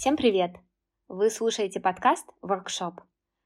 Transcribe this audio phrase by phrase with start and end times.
[0.00, 0.56] Всем привет!
[1.08, 3.02] Вы слушаете подкаст «Воркшоп».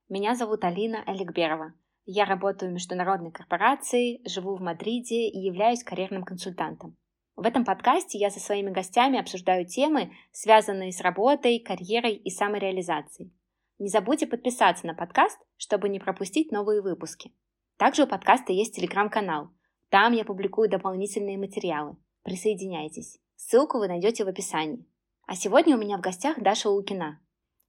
[0.09, 1.75] Меня зовут Алина Эликберова.
[2.07, 6.97] Я работаю в международной корпорации, живу в Мадриде и являюсь карьерным консультантом.
[7.35, 13.33] В этом подкасте я со своими гостями обсуждаю темы, связанные с работой, карьерой и самореализацией.
[13.79, 17.33] Не забудьте подписаться на подкаст, чтобы не пропустить новые выпуски.
[17.77, 19.51] Также у подкаста есть телеграм-канал.
[19.89, 21.97] Там я публикую дополнительные материалы.
[22.23, 23.19] Присоединяйтесь.
[23.35, 24.87] Ссылку вы найдете в описании.
[25.27, 27.21] А сегодня у меня в гостях Даша Лукина.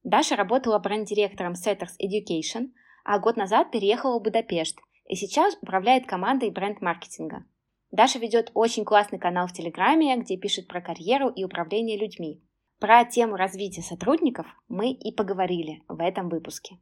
[0.04, 2.70] Даша работала бренд-директором Setters Education,
[3.04, 7.44] а год назад переехала в Будапешт и сейчас управляет командой бренд-маркетинга.
[7.90, 12.45] Даша ведет очень классный канал в Телеграме, где пишет про карьеру и управление людьми.
[12.78, 16.76] Про тему развития сотрудников мы и поговорили в этом выпуске.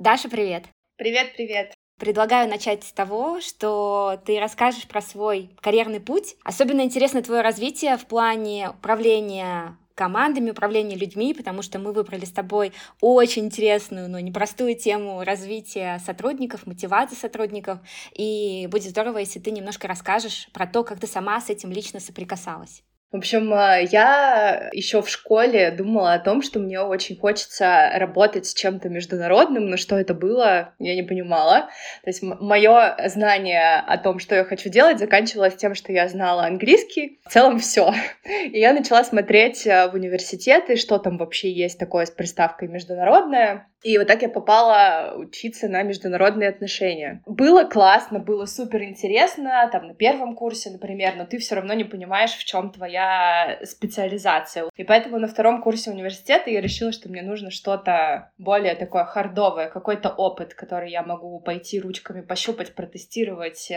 [0.00, 0.64] Даша, привет!
[0.96, 1.74] Привет, привет!
[2.00, 6.34] Предлагаю начать с того, что ты расскажешь про свой карьерный путь.
[6.42, 12.32] Особенно интересно твое развитие в плане управления командами, управления людьми, потому что мы выбрали с
[12.32, 17.78] тобой очень интересную, но непростую тему развития сотрудников, мотивации сотрудников.
[18.14, 22.00] И будет здорово, если ты немножко расскажешь про то, как ты сама с этим лично
[22.00, 22.82] соприкасалась.
[23.10, 28.44] В общем, э, я еще в школе думала о том, что мне очень хочется работать
[28.44, 31.70] с чем-то международным, но что это было, я не понимала.
[32.04, 36.44] То есть мое знание о том, что я хочу делать, заканчивалось тем, что я знала
[36.44, 37.18] английский.
[37.24, 37.94] В целом все.
[38.24, 43.68] И я начала смотреть э, в университеты, что там вообще есть такое с приставкой международное.
[43.82, 47.22] И вот так я попала учиться на международные отношения.
[47.26, 51.84] Было классно, было супер интересно, там на первом курсе, например, но ты все равно не
[51.84, 54.64] понимаешь, в чем твоя специализация.
[54.76, 59.68] И поэтому на втором курсе университета я решила, что мне нужно что-то более такое хардовое,
[59.68, 63.70] какой-то опыт, который я могу пойти ручками пощупать, протестировать.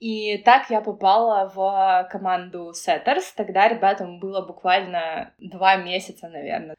[0.00, 3.24] И так я попала в команду Setters.
[3.36, 6.74] Тогда ребятам было буквально два месяца, наверное.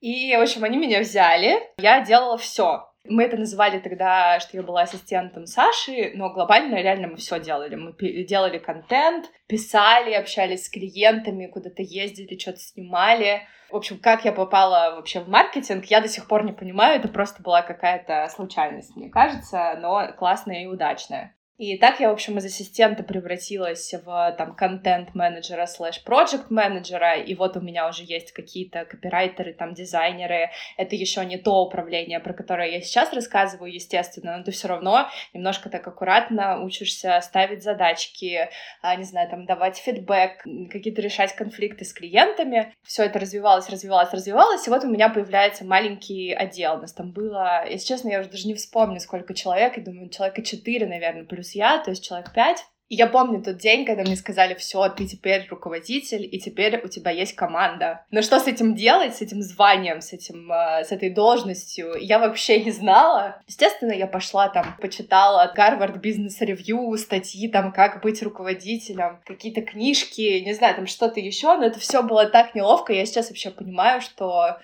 [0.00, 1.60] И, в общем, они меня взяли.
[1.78, 2.88] Я делала все.
[3.08, 7.76] Мы это называли тогда, что я была ассистентом Саши, но глобально реально мы все делали.
[7.76, 13.42] Мы делали контент, писали, общались с клиентами, куда-то ездили, что-то снимали.
[13.70, 16.98] В общем, как я попала вообще в маркетинг, я до сих пор не понимаю.
[16.98, 21.35] Это просто была какая-то случайность, мне кажется, но классная и удачная.
[21.58, 27.34] И так я, в общем, из ассистента превратилась в там контент-менеджера слэш проект менеджера и
[27.34, 30.50] вот у меня уже есть какие-то копирайтеры, там дизайнеры.
[30.76, 35.08] Это еще не то управление, про которое я сейчас рассказываю, естественно, но ты все равно
[35.32, 38.50] немножко так аккуратно учишься ставить задачки,
[38.82, 42.74] а, не знаю, там давать фидбэк, какие-то решать конфликты с клиентами.
[42.82, 46.74] Все это развивалось, развивалось, развивалось, и вот у меня появляется маленький отдел.
[46.74, 50.10] У нас там было, если честно, я уже даже не вспомню, сколько человек, я думаю,
[50.10, 52.64] человека четыре, наверное, плюс плюс я, то есть человек пять.
[52.88, 56.86] И я помню тот день, когда мне сказали, все, ты теперь руководитель, и теперь у
[56.86, 58.06] тебя есть команда.
[58.12, 62.20] Но что с этим делать, с этим званием, с этим, э, с этой должностью, я
[62.20, 63.42] вообще не знала.
[63.48, 70.38] Естественно, я пошла там, почитала Гарвард Бизнес Ревью, статьи там, как быть руководителем, какие-то книжки,
[70.44, 72.92] не знаю, там что-то еще, но это все было так неловко.
[72.92, 74.58] Я сейчас вообще понимаю, что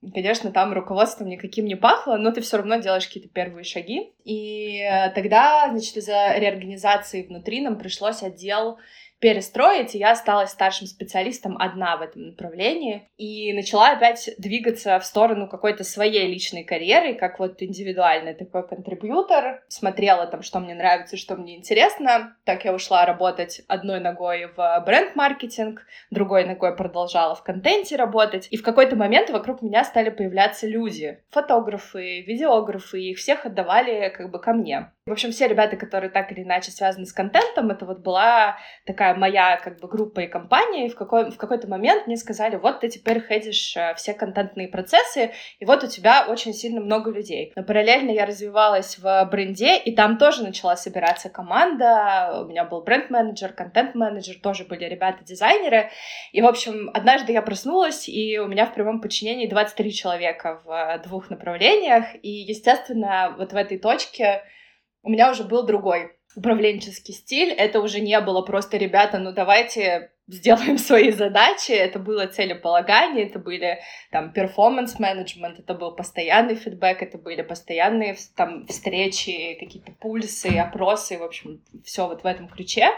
[0.00, 4.12] Конечно, там руководством никаким не пахло, но ты все равно делаешь какие-то первые шаги.
[4.24, 8.78] И э, тогда, значит, из-за реорганизации внутри нам пришлось отдел
[9.20, 15.04] перестроить, и я осталась старшим специалистом одна в этом направлении, и начала опять двигаться в
[15.04, 21.16] сторону какой-то своей личной карьеры, как вот индивидуальный такой контрибьютор, смотрела там, что мне нравится,
[21.16, 27.42] что мне интересно, так я ушла работать одной ногой в бренд-маркетинг, другой ногой продолжала в
[27.42, 33.46] контенте работать, и в какой-то момент вокруг меня стали появляться люди, фотографы, видеографы, их всех
[33.46, 34.92] отдавали как бы ко мне.
[35.08, 39.14] В общем, все ребята, которые так или иначе связаны с контентом, это вот была такая
[39.14, 42.80] моя как бы группа и компания, и в, какой, в какой-то момент мне сказали, вот
[42.80, 47.54] ты теперь хедишь э, все контентные процессы, и вот у тебя очень сильно много людей.
[47.56, 52.82] Но параллельно я развивалась в бренде, и там тоже начала собираться команда, у меня был
[52.82, 55.88] бренд-менеджер, контент-менеджер, тоже были ребята-дизайнеры,
[56.32, 61.00] и, в общем, однажды я проснулась, и у меня в прямом подчинении 23 человека в
[61.04, 64.42] двух направлениях, и, естественно, вот в этой точке
[65.08, 67.50] у меня уже был другой управленческий стиль.
[67.50, 71.72] Это уже не было просто, ребята, ну давайте сделаем свои задачи.
[71.72, 73.78] Это было целеполагание, это были
[74.10, 81.22] там перформанс-менеджмент, это был постоянный фидбэк, это были постоянные там встречи, какие-то пульсы, опросы, в
[81.22, 82.90] общем, все вот в этом ключе.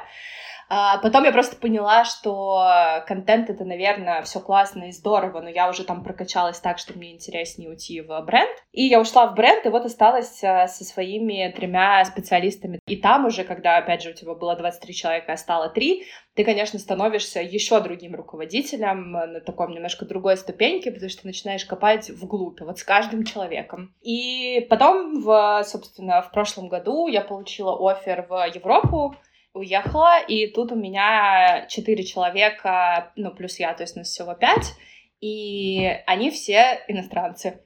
[0.72, 5.68] А потом я просто поняла, что контент это, наверное, все классно и здорово, но я
[5.68, 8.56] уже там прокачалась так, что мне интереснее уйти в бренд.
[8.70, 12.78] И я ушла в бренд, и вот осталась э, со своими тремя специалистами.
[12.86, 16.44] И там уже, когда, опять же, у тебя было 23 человека, а стало 3, ты,
[16.44, 22.60] конечно, становишься еще другим руководителем на таком немножко другой ступеньке, потому что начинаешь копать вглубь,
[22.60, 23.92] вот с каждым человеком.
[24.02, 29.16] И потом, в, собственно, в прошлом году я получила офер в Европу,
[29.52, 34.74] уехала, и тут у меня четыре человека, ну, плюс я, то есть нас всего пять,
[35.20, 37.60] и они все иностранцы.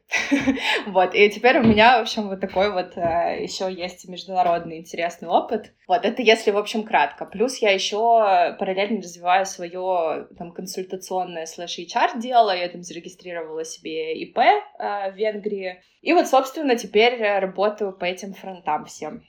[0.86, 5.28] вот, и теперь у меня, в общем, вот такой вот э, еще есть международный интересный
[5.28, 5.72] опыт.
[5.86, 7.24] Вот, это если, в общем, кратко.
[7.26, 14.14] Плюс я еще параллельно развиваю свое там консультационное слэш HR дело, я там зарегистрировала себе
[14.14, 15.80] ИП э, в Венгрии.
[16.02, 19.22] И вот, собственно, теперь работаю по этим фронтам всем.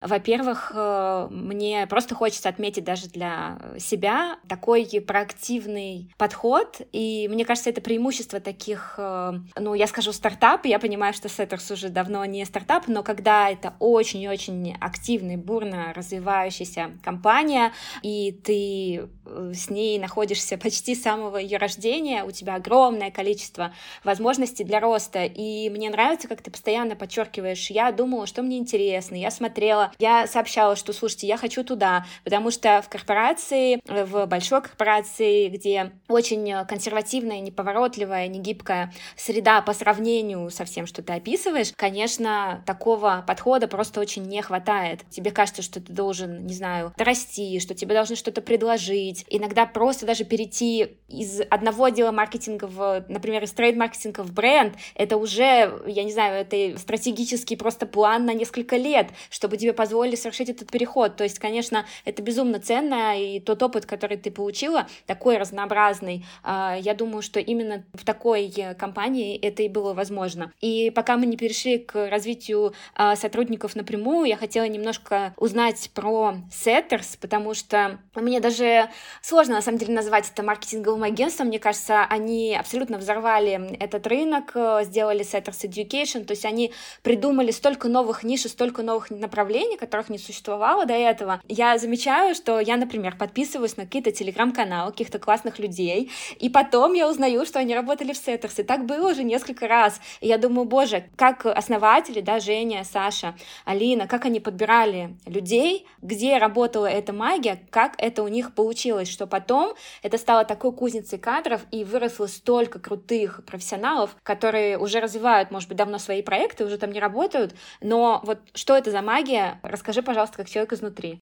[0.00, 7.70] Во-первых, э, мне просто хочется отметить даже для себя такой проактивный подход, и мне кажется,
[7.70, 12.44] это преимущество таких, э, ну, я скажу стартап, я понимаю, что Setters уже давно не
[12.44, 17.72] стартап, но когда это очень-очень активный, бурно развивающаяся компания,
[18.02, 23.74] и ты э, с ней находишься почти с самого ее рождения, у тебя огромное количество
[24.04, 29.16] возможностей для роста, и мне нравится, как ты постоянно подчеркиваешь, я думала, что мне интересно,
[29.16, 34.62] я смотрела я сообщала, что, слушайте, я хочу туда, потому что в корпорации, в большой
[34.62, 42.62] корпорации, где очень консервативная, неповоротливая, негибкая среда по сравнению со всем, что ты описываешь, конечно,
[42.66, 45.00] такого подхода просто очень не хватает.
[45.10, 49.24] Тебе кажется, что ты должен, не знаю, расти, что тебе должны что-то предложить.
[49.28, 55.16] Иногда просто даже перейти из одного отдела маркетинга в, например, из трейд-маркетинга в бренд, это
[55.16, 60.48] уже, я не знаю, это стратегический просто план на несколько лет, чтобы тебе позволили совершить
[60.48, 61.14] этот переход.
[61.14, 66.76] То есть, конечно, это безумно ценно, и тот опыт, который ты получила, такой разнообразный, а,
[66.76, 70.52] я думаю, что именно в такой компании это и было возможно.
[70.60, 76.34] И пока мы не перешли к развитию а, сотрудников напрямую, я хотела немножко узнать про
[76.50, 78.90] Setters, потому что мне даже
[79.22, 81.46] сложно, на самом деле, назвать это маркетинговым агентством.
[81.46, 86.72] Мне кажется, они абсолютно взорвали этот рынок, сделали Setters Education, то есть они
[87.02, 91.78] придумали столько новых ниш и столько новых направлений, направлений, которых не существовало до этого, я
[91.78, 97.44] замечаю, что я, например, подписываюсь на какие-то телеграм-каналы каких-то классных людей, и потом я узнаю,
[97.44, 100.00] что они работали в Сеттерс, и так было уже несколько раз.
[100.20, 103.34] И я думаю, боже, как основатели, да, Женя, Саша,
[103.64, 109.26] Алина, как они подбирали людей, где работала эта магия, как это у них получилось, что
[109.26, 115.68] потом это стало такой кузницей кадров, и выросло столько крутых профессионалов, которые уже развивают, может
[115.68, 120.02] быть, давно свои проекты, уже там не работают, но вот что это за магия, Расскажи,
[120.02, 121.20] пожалуйста, как человек изнутри.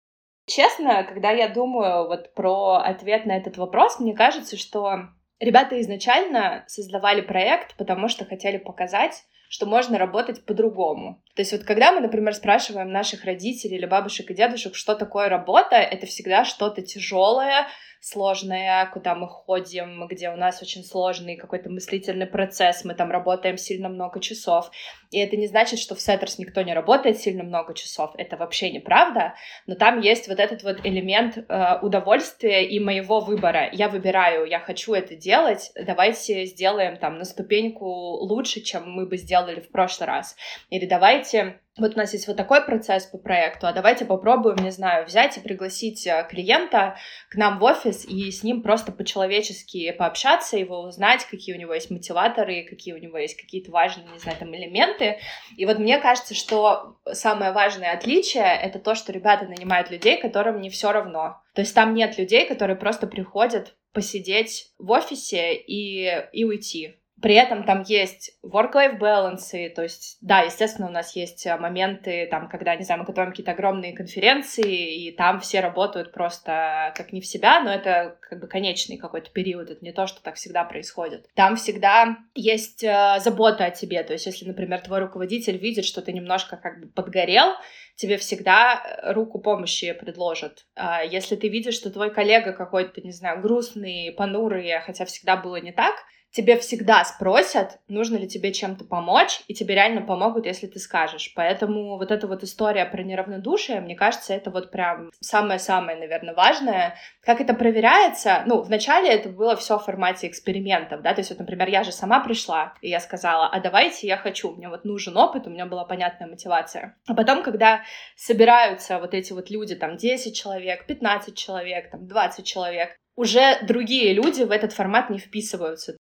[0.47, 5.11] Честно, когда я думаю вот про ответ на этот вопрос, мне кажется, что
[5.41, 11.23] ребята изначально создавали проект, потому что хотели показать, что можно работать по-другому.
[11.35, 15.29] То есть вот когда мы, например, спрашиваем наших родителей или бабушек и дедушек, что такое
[15.29, 17.67] работа, это всегда что-то тяжелое,
[18.01, 23.57] сложное, куда мы ходим, где у нас очень сложный какой-то мыслительный процесс, мы там работаем
[23.57, 24.71] сильно много часов.
[25.11, 28.13] И это не значит, что в Сеттерс никто не работает сильно много часов.
[28.19, 29.35] Это вообще неправда.
[29.67, 33.71] Но там есть вот этот вот элемент э, удовольствия и моего выбора.
[33.73, 39.17] Я выбираю, я хочу это делать, давайте сделаем там на ступеньку лучше, чем мы бы
[39.17, 40.37] сделали в прошлый раз.
[40.71, 44.71] Или давайте вот у нас есть вот такой процесс по проекту, а давайте попробуем, не
[44.71, 46.97] знаю, взять и пригласить э, клиента
[47.31, 51.75] к нам в офис и с ним просто по-человечески пообщаться, его узнать, какие у него
[51.75, 55.19] есть мотиваторы, какие у него есть какие-то важные, не знаю, там элементы.
[55.57, 60.61] И вот мне кажется, что самое важное отличие— это то, что ребята нанимают людей, которым
[60.61, 61.41] не все равно.
[61.55, 66.99] То есть там нет людей, которые просто приходят посидеть в офисе и, и уйти.
[67.21, 72.29] При этом там есть work-life balance, то есть, да, естественно, у нас есть э, моменты,
[72.31, 77.13] там, когда, не знаю, мы готовим какие-то огромные конференции, и там все работают просто как
[77.13, 80.37] не в себя, но это как бы конечный какой-то период, это не то, что так
[80.37, 81.27] всегда происходит.
[81.35, 86.03] Там всегда есть э, забота о тебе, то есть, если, например, твой руководитель видит, что
[86.03, 87.55] ты немножко как бы подгорел,
[87.97, 90.67] тебе всегда э, руку помощи предложат.
[90.77, 95.57] А если ты видишь, что твой коллега какой-то, не знаю, грустный, понурый, хотя всегда было
[95.57, 95.97] не так,
[96.39, 101.33] тебе всегда спросят, нужно ли тебе чем-то помочь, и тебе реально помогут, если ты скажешь.
[101.35, 106.95] Поэтому вот эта вот история про неравнодушие, мне кажется, это вот прям самое-самое, наверное, важное.
[107.23, 108.45] Как это проверяется?
[108.47, 111.91] Ну, вначале это было все в формате экспериментов, да, то есть вот, например, я же
[111.91, 115.67] сама пришла, и я сказала, а давайте я хочу, мне вот нужен опыт, у меня
[115.67, 116.97] была понятная мотивация.
[117.09, 117.83] А потом, когда
[118.15, 124.13] собираются вот эти вот люди, там, 10 человек, 15 человек, там, 20 человек, уже другие
[124.13, 125.97] люди в этот формат не вписываются.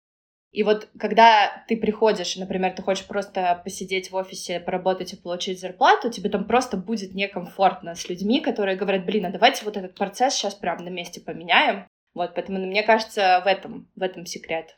[0.53, 5.59] И вот когда ты приходишь, например, ты хочешь просто посидеть в офисе, поработать и получить
[5.59, 9.95] зарплату, тебе там просто будет некомфортно с людьми, которые говорят, блин, а давайте вот этот
[9.95, 11.87] процесс сейчас прямо на месте поменяем.
[12.15, 14.77] Вот, поэтому мне кажется, в этом, в этом секрет.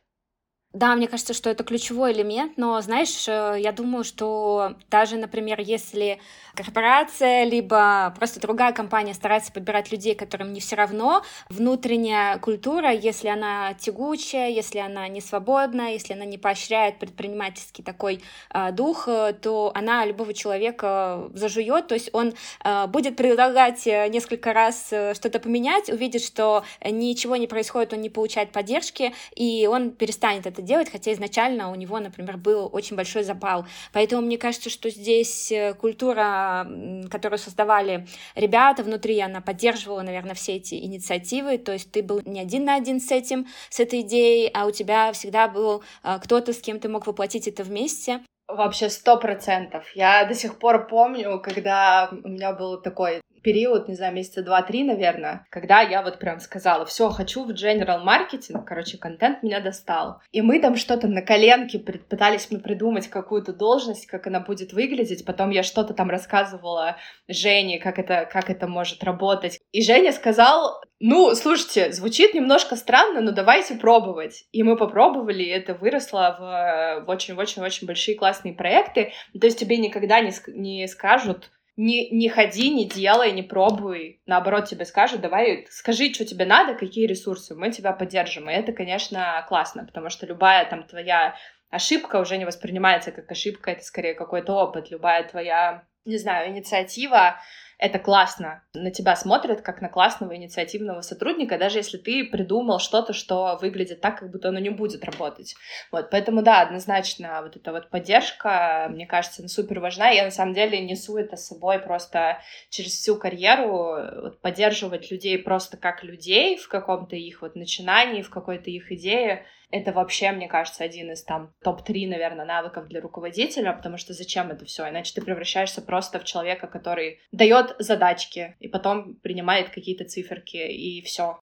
[0.74, 5.60] Да, мне кажется, что это ключевой элемент, но, знаешь, э, я думаю, что даже, например,
[5.60, 6.18] если
[6.56, 13.28] корпорация, либо просто другая компания старается подбирать людей, которым не все равно, внутренняя культура, если
[13.28, 19.32] она тягучая, если она не свободна, если она не поощряет предпринимательский такой э, дух, э,
[19.40, 25.38] то она любого человека зажует, то есть он э, будет предлагать э, несколько раз что-то
[25.38, 30.90] поменять, увидит, что ничего не происходит, он не получает поддержки, и он перестанет это делать,
[30.90, 33.66] хотя изначально у него, например, был очень большой запал.
[33.92, 36.66] Поэтому мне кажется, что здесь э, культура,
[37.10, 42.40] которую создавали ребята внутри, она поддерживала, наверное, все эти инициативы, то есть ты был не
[42.40, 46.52] один на один с этим, с этой идеей, а у тебя всегда был э, кто-то,
[46.52, 48.20] с кем ты мог воплотить это вместе.
[48.46, 49.84] Вообще сто процентов.
[49.94, 54.82] Я до сих пор помню, когда у меня был такой период, не знаю, месяца два-три,
[54.82, 60.20] наверное, когда я вот прям сказала, все, хочу в general маркетинг, короче, контент меня достал.
[60.32, 65.24] И мы там что-то на коленке пытались мы придумать какую-то должность, как она будет выглядеть.
[65.24, 66.96] Потом я что-то там рассказывала
[67.28, 69.60] Жене, как это, как это может работать.
[69.72, 74.46] И Женя сказал, ну, слушайте, звучит немножко странно, но давайте пробовать.
[74.52, 79.12] И мы попробовали, и это выросло в очень-очень-очень большие классные проекты.
[79.38, 84.20] То есть тебе никогда не, не скажут, не, не ходи, не делай, не пробуй.
[84.26, 88.48] Наоборот, тебе скажут, давай, скажи, что тебе надо, какие ресурсы, мы тебя поддержим.
[88.48, 91.34] И это, конечно, классно, потому что любая там твоя
[91.70, 94.90] ошибка уже не воспринимается как ошибка, это скорее какой-то опыт.
[94.90, 97.40] Любая твоя, не знаю, инициатива,
[97.84, 98.62] это классно.
[98.72, 104.00] На тебя смотрят как на классного инициативного сотрудника, даже если ты придумал что-то, что выглядит
[104.00, 105.54] так, как будто оно не будет работать.
[105.92, 110.08] Вот, поэтому да, однозначно вот эта вот поддержка, мне кажется, супер важна.
[110.08, 112.38] Я на самом деле несу это с собой просто
[112.70, 118.30] через всю карьеру, вот, поддерживать людей просто как людей в каком-то их вот начинании, в
[118.30, 119.44] какой-то их идее.
[119.70, 124.50] Это вообще, мне кажется, один из там топ-3, наверное, навыков для руководителя, потому что зачем
[124.50, 124.88] это все?
[124.88, 131.02] Иначе ты превращаешься просто в человека, который дает задачки и потом принимает какие-то циферки и
[131.02, 131.40] все.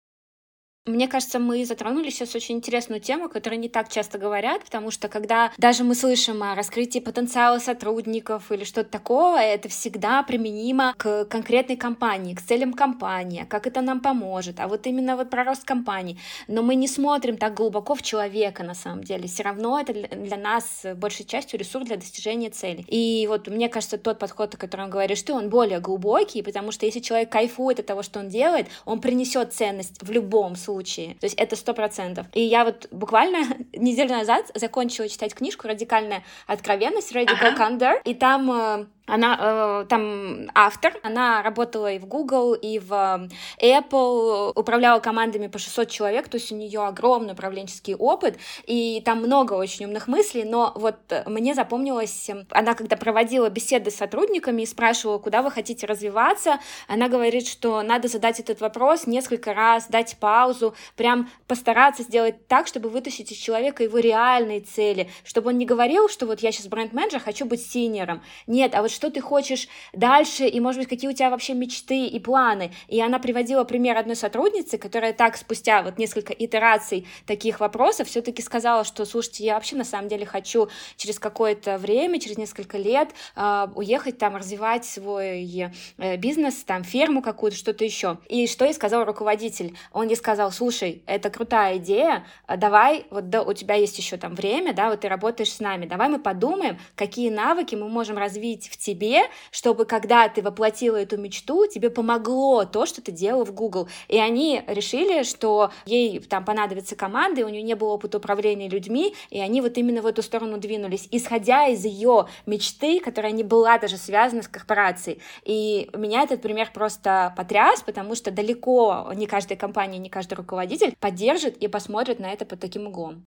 [0.87, 5.09] Мне кажется, мы затронули сейчас очень интересную тему, которую не так часто говорят, потому что
[5.09, 11.27] когда даже мы слышим о раскрытии потенциала сотрудников или что-то такого, это всегда применимо к
[11.27, 15.65] конкретной компании, к целям компании, как это нам поможет, а вот именно вот про рост
[15.65, 16.17] компании.
[16.49, 19.29] Но мы не смотрим так глубоко в человека на самом деле.
[19.29, 22.87] Все равно это для нас большей частью ресурс для достижения цели.
[22.89, 26.87] И вот мне кажется, тот подход, о котором говоришь ты, он более глубокий, потому что
[26.87, 31.15] если человек кайфует от того, что он делает, он принесет ценность в любом случае случае.
[31.21, 32.27] То есть это сто процентов.
[32.33, 33.39] И я вот буквально
[33.75, 37.71] неделю назад закончила читать книжку «Радикальная откровенность» Radical ага.
[37.71, 43.29] Candor, и там э, она э, там автор, она работала и в Google, и в
[43.61, 49.19] Apple, управляла командами по 600 человек, то есть у нее огромный управленческий опыт, и там
[49.19, 54.67] много очень умных мыслей, но вот мне запомнилось, она когда проводила беседы с сотрудниками и
[54.67, 60.17] спрашивала, куда вы хотите развиваться, она говорит, что надо задать этот вопрос несколько раз, дать
[60.19, 65.67] паузу, прям постараться сделать так, чтобы вытащить из человека его реальные цели, чтобы он не
[65.67, 68.23] говорил, что вот я сейчас бренд-менеджер, хочу быть синером.
[68.47, 72.05] Нет, а вот что ты хочешь дальше, и, может быть, какие у тебя вообще мечты
[72.05, 72.71] и планы.
[72.87, 78.43] И она приводила пример одной сотрудницы, которая так спустя вот несколько итераций таких вопросов все-таки
[78.43, 83.09] сказала, что, слушайте, я вообще на самом деле хочу через какое-то время, через несколько лет
[83.37, 88.19] э, уехать там, развивать свой э, бизнес, там, ферму какую-то, что-то еще.
[88.29, 89.79] И что ей сказал руководитель?
[89.95, 94.35] Он ей сказал, слушай, это крутая идея, давай, вот да, у тебя есть еще там
[94.35, 98.69] время, да, вот ты работаешь с нами, давай мы подумаем, какие навыки мы можем развить
[98.69, 103.53] в тебе, чтобы когда ты воплотила эту мечту, тебе помогло то, что ты делала в
[103.53, 103.89] Google.
[104.09, 108.69] И они решили, что ей там понадобится команда, и у нее не было опыта управления
[108.69, 113.45] людьми, и они вот именно в эту сторону двинулись, исходя из ее мечты, которая не
[113.45, 115.21] была даже связана с корпорацией.
[115.45, 120.95] И меня этот пример просто потряс, потому что далеко не каждая компания, не каждый руководитель
[120.99, 123.25] поддержит и посмотрит на это под таким углом.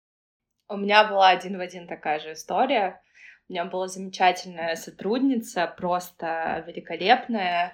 [0.67, 3.01] У меня была один в один такая же история.
[3.51, 7.74] У меня была замечательная сотрудница, просто великолепная.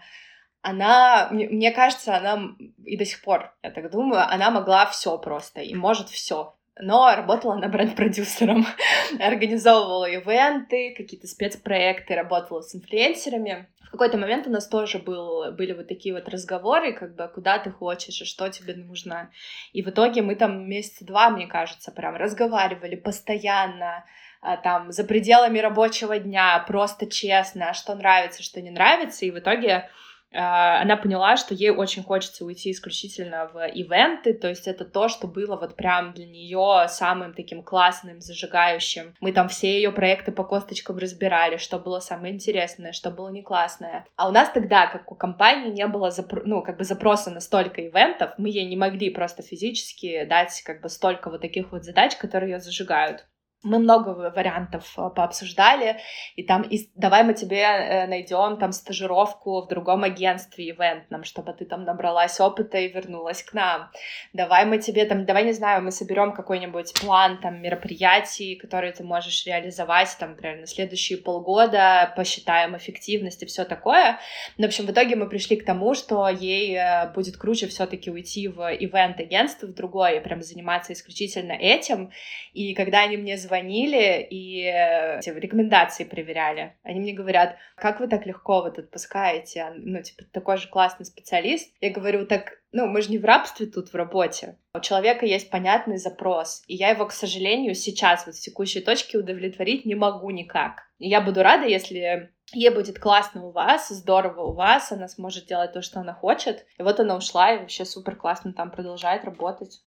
[0.64, 5.62] Она, мне кажется, она и до сих пор, я так думаю, она могла все просто
[5.62, 8.66] и может все но работала она бренд-продюсером,
[9.20, 13.68] организовывала ивенты, какие-то спецпроекты, работала с инфлюенсерами.
[13.88, 17.58] В какой-то момент у нас тоже был, были вот такие вот разговоры, как бы, куда
[17.58, 19.32] ты хочешь и что тебе нужно.
[19.74, 24.06] И в итоге мы там месяца два, мне кажется, прям разговаривали постоянно,
[24.42, 29.90] там, за пределами рабочего дня, просто честно, что нравится, что не нравится, и в итоге
[30.34, 35.08] а, она поняла, что ей очень хочется уйти исключительно в ивенты, то есть это то,
[35.08, 39.16] что было вот прям для нее самым таким классным, зажигающим.
[39.22, 43.42] Мы там все ее проекты по косточкам разбирали, что было самое интересное, что было не
[43.42, 44.06] классное.
[44.16, 47.40] А у нас тогда, как у компании, не было запро- ну, как бы запроса на
[47.40, 51.86] столько ивентов, мы ей не могли просто физически дать как бы столько вот таких вот
[51.86, 53.26] задач, которые ее зажигают
[53.64, 55.98] мы много вариантов э, пообсуждали,
[56.36, 61.54] и там, и давай мы тебе э, найдем там стажировку в другом агентстве ивентном, чтобы
[61.54, 63.90] ты там набралась опыта и вернулась к нам.
[64.34, 69.04] Давай мы тебе там, давай, не знаю, мы соберем какой-нибудь план там мероприятий, которые ты
[69.04, 74.20] можешь реализовать там, например, на следующие полгода, посчитаем эффективность и все такое.
[74.58, 78.12] Но, в общем, в итоге мы пришли к тому, что ей э, будет круче все-таки
[78.12, 82.12] уйти в ивент-агентство, в другое, прям заниматься исключительно этим.
[82.54, 86.78] И когда они мне звонили и эти рекомендации проверяли.
[86.84, 91.74] Они мне говорят, как вы так легко вот отпускаете, ну, типа, такой же классный специалист.
[91.82, 94.58] Я говорю, так, ну, мы же не в рабстве тут в работе.
[94.74, 99.18] У человека есть понятный запрос, и я его, к сожалению, сейчас, вот в текущей точке
[99.18, 100.84] удовлетворить не могу никак.
[101.00, 105.48] И я буду рада, если ей будет классно у вас, здорово у вас, она сможет
[105.48, 106.66] делать то, что она хочет.
[106.78, 109.82] И вот она ушла и вообще супер классно там продолжает работать.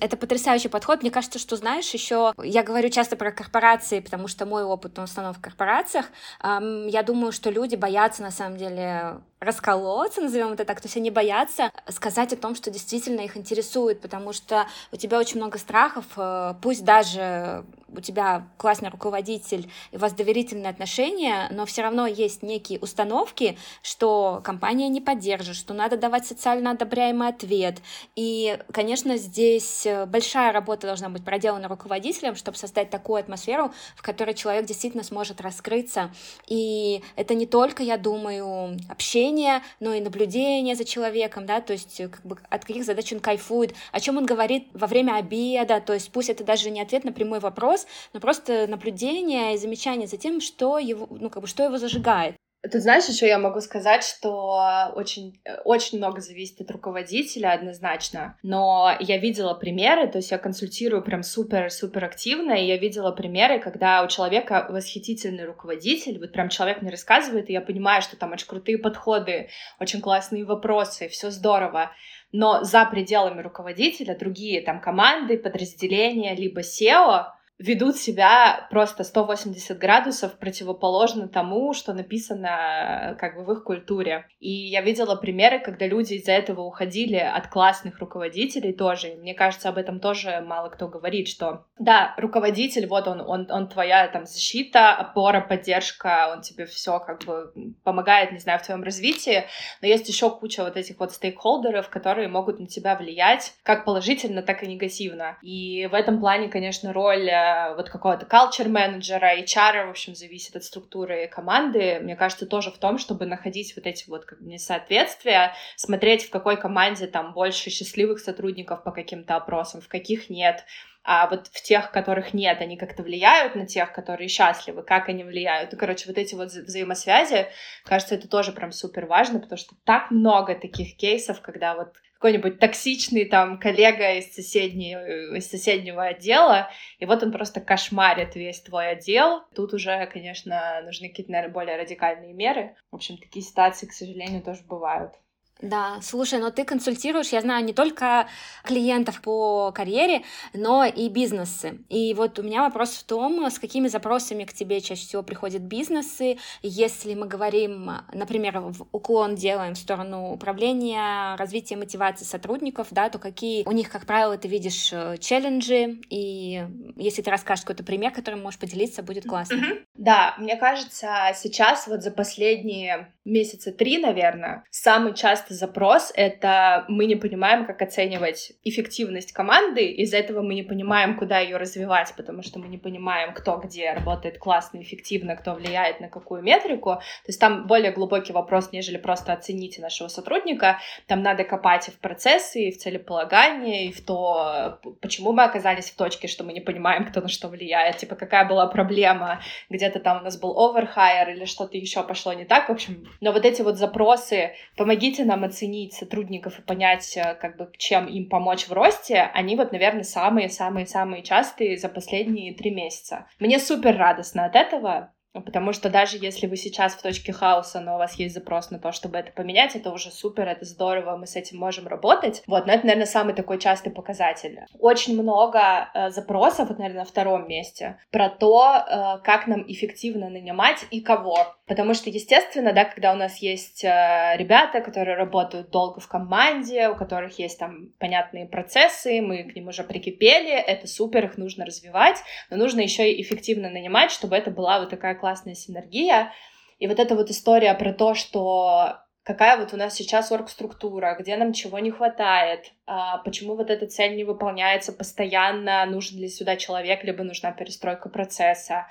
[0.00, 1.02] Это потрясающий подход.
[1.02, 5.08] Мне кажется, что, знаешь, еще я говорю часто про корпорации, потому что мой опыт, он
[5.08, 6.06] в основном в корпорациях.
[6.40, 11.10] Я думаю, что люди боятся, на самом деле, расколоться, назовем это так, то есть они
[11.10, 16.04] боятся сказать о том, что действительно их интересует, потому что у тебя очень много страхов,
[16.16, 22.06] э, пусть даже у тебя классный руководитель и у вас доверительные отношения, но все равно
[22.06, 27.78] есть некие установки, что компания не поддержит, что надо давать социально одобряемый ответ.
[28.14, 34.34] И, конечно, здесь большая работа должна быть проделана руководителем, чтобы создать такую атмосферу, в которой
[34.34, 36.10] человек действительно сможет раскрыться.
[36.46, 41.72] И это не только, я думаю, общение, общение, но и наблюдение за человеком, да, то
[41.72, 45.80] есть как бы от каких задач он кайфует, о чем он говорит во время обеда,
[45.80, 50.08] то есть пусть это даже не ответ на прямой вопрос, но просто наблюдение и замечание
[50.08, 52.36] за тем, что его, ну, как бы, что его зажигает.
[52.62, 58.96] Ты знаешь, еще я могу сказать, что очень, очень много зависит от руководителя однозначно, но
[58.98, 64.02] я видела примеры, то есть я консультирую прям супер-супер активно, и я видела примеры, когда
[64.02, 68.48] у человека восхитительный руководитель, вот прям человек мне рассказывает, и я понимаю, что там очень
[68.48, 71.92] крутые подходы, очень классные вопросы, все здорово,
[72.32, 77.26] но за пределами руководителя другие там команды, подразделения, либо SEO—
[77.58, 84.26] ведут себя просто 180 градусов противоположно тому, что написано как бы в их культуре.
[84.38, 89.08] И я видела примеры, когда люди из-за этого уходили от классных руководителей тоже.
[89.08, 93.50] И мне кажется, об этом тоже мало кто говорит, что да, руководитель, вот он, он,
[93.50, 98.62] он твоя там защита, опора, поддержка, он тебе все как бы помогает, не знаю, в
[98.62, 99.44] твоем развитии,
[99.82, 104.42] но есть еще куча вот этих вот стейкхолдеров, которые могут на тебя влиять как положительно,
[104.42, 105.38] так и негативно.
[105.42, 110.56] И в этом плане, конечно, роль э, вот какого-то culture менеджера, HR, в общем, зависит
[110.56, 114.50] от структуры команды, мне кажется, тоже в том, чтобы находить вот эти вот как бы
[114.50, 120.64] несоответствия, смотреть, в какой команде там больше счастливых сотрудников по каким-то опросам, в каких нет,
[121.10, 125.24] а вот в тех, которых нет, они как-то влияют на тех, которые счастливы, как они
[125.24, 125.72] влияют.
[125.72, 127.46] И, короче, вот эти вот вза взаимосвязи,
[127.84, 132.58] кажется, это тоже прям супер важно, потому что так много таких кейсов, когда вот какой-нибудь
[132.58, 134.94] токсичный там коллега из, соседней,
[135.36, 139.42] из соседнего отдела, и вот он просто кошмарит весь твой отдел.
[139.54, 142.74] Тут уже, конечно, нужны какие-то, наверное, более радикальные меры.
[142.90, 145.12] В общем, такие ситуации, к сожалению, тоже бывают.
[145.60, 148.28] Да, слушай, но ты консультируешь, я знаю, не только
[148.62, 150.22] клиентов по карьере,
[150.54, 151.80] но и бизнесы.
[151.88, 155.62] И вот у меня вопрос в том, с какими запросами к тебе чаще всего приходят
[155.62, 163.08] бизнесы, если мы говорим, например, в уклон делаем в сторону управления, развития мотивации сотрудников, да,
[163.10, 166.64] то какие у них, как правило, ты видишь э, челленджи, и
[166.96, 169.54] если ты расскажешь какой-то пример, которым можешь поделиться, будет классно.
[169.54, 169.82] Mm-hmm.
[169.94, 177.06] Да, мне кажется, сейчас вот за последние месяца три, наверное, самый частый запрос— это мы
[177.06, 182.42] не понимаем, как оценивать эффективность команды, из-за этого мы не понимаем, куда ее развивать, потому
[182.42, 186.94] что мы не понимаем, кто где работает классно, эффективно, кто влияет на какую метрику.
[186.94, 190.78] То есть там более глубокий вопрос, нежели просто оцените нашего сотрудника.
[191.06, 195.90] Там надо копать и в процессы, и в целеполагание, и в то, почему мы оказались
[195.90, 200.00] в точке, что мы не понимаем, кто на что влияет, типа какая была проблема, где-то
[200.00, 203.06] там у нас был оверхайер или что-то еще пошло не так, в общем.
[203.20, 208.06] Но вот эти вот запросы, помогите нам оценить сотрудников и понять, э, как бы, чем
[208.06, 213.26] им помочь в росте, они вот, наверное, самые-самые-самые частые за последние три месяца.
[213.38, 217.94] Мне супер радостно от этого, Потому что даже если вы сейчас в точке хаоса, но
[217.94, 221.26] у вас есть запрос на то, чтобы это поменять, это уже супер, это здорово, мы
[221.26, 222.42] с этим можем работать.
[222.46, 224.60] Вот, но это, наверное, самый такой частый показатель.
[224.78, 230.30] Очень много э, запросов, вот, наверное, на втором месте, про то, э, как нам эффективно
[230.30, 231.36] нанимать и кого.
[231.66, 236.88] Потому что, естественно, да, когда у нас есть э, ребята, которые работают долго в команде,
[236.88, 241.66] у которых есть там понятные процессы, мы к ним уже прикипели, это супер, их нужно
[241.66, 242.16] развивать,
[242.50, 246.32] но нужно еще и эффективно нанимать, чтобы это была вот такая классная синергия.
[246.78, 251.36] И вот эта вот история про то, что какая вот у нас сейчас орг-структура, где
[251.36, 256.56] нам чего не хватает, а, почему вот эта цель не выполняется постоянно, нужен ли сюда
[256.56, 258.86] человек, либо нужна перестройка процесса.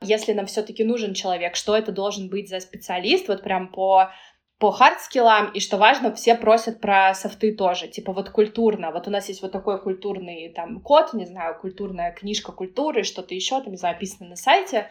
[0.00, 4.10] Если нам все-таки нужен человек, что это должен быть за специалист, вот прям по
[4.62, 8.92] по hard skill ам, и что важно, все просят про софты тоже, типа вот культурно,
[8.92, 13.34] вот у нас есть вот такой культурный там код, не знаю, культурная книжка культуры, что-то
[13.34, 14.88] еще там, не знаю, описано на сайте,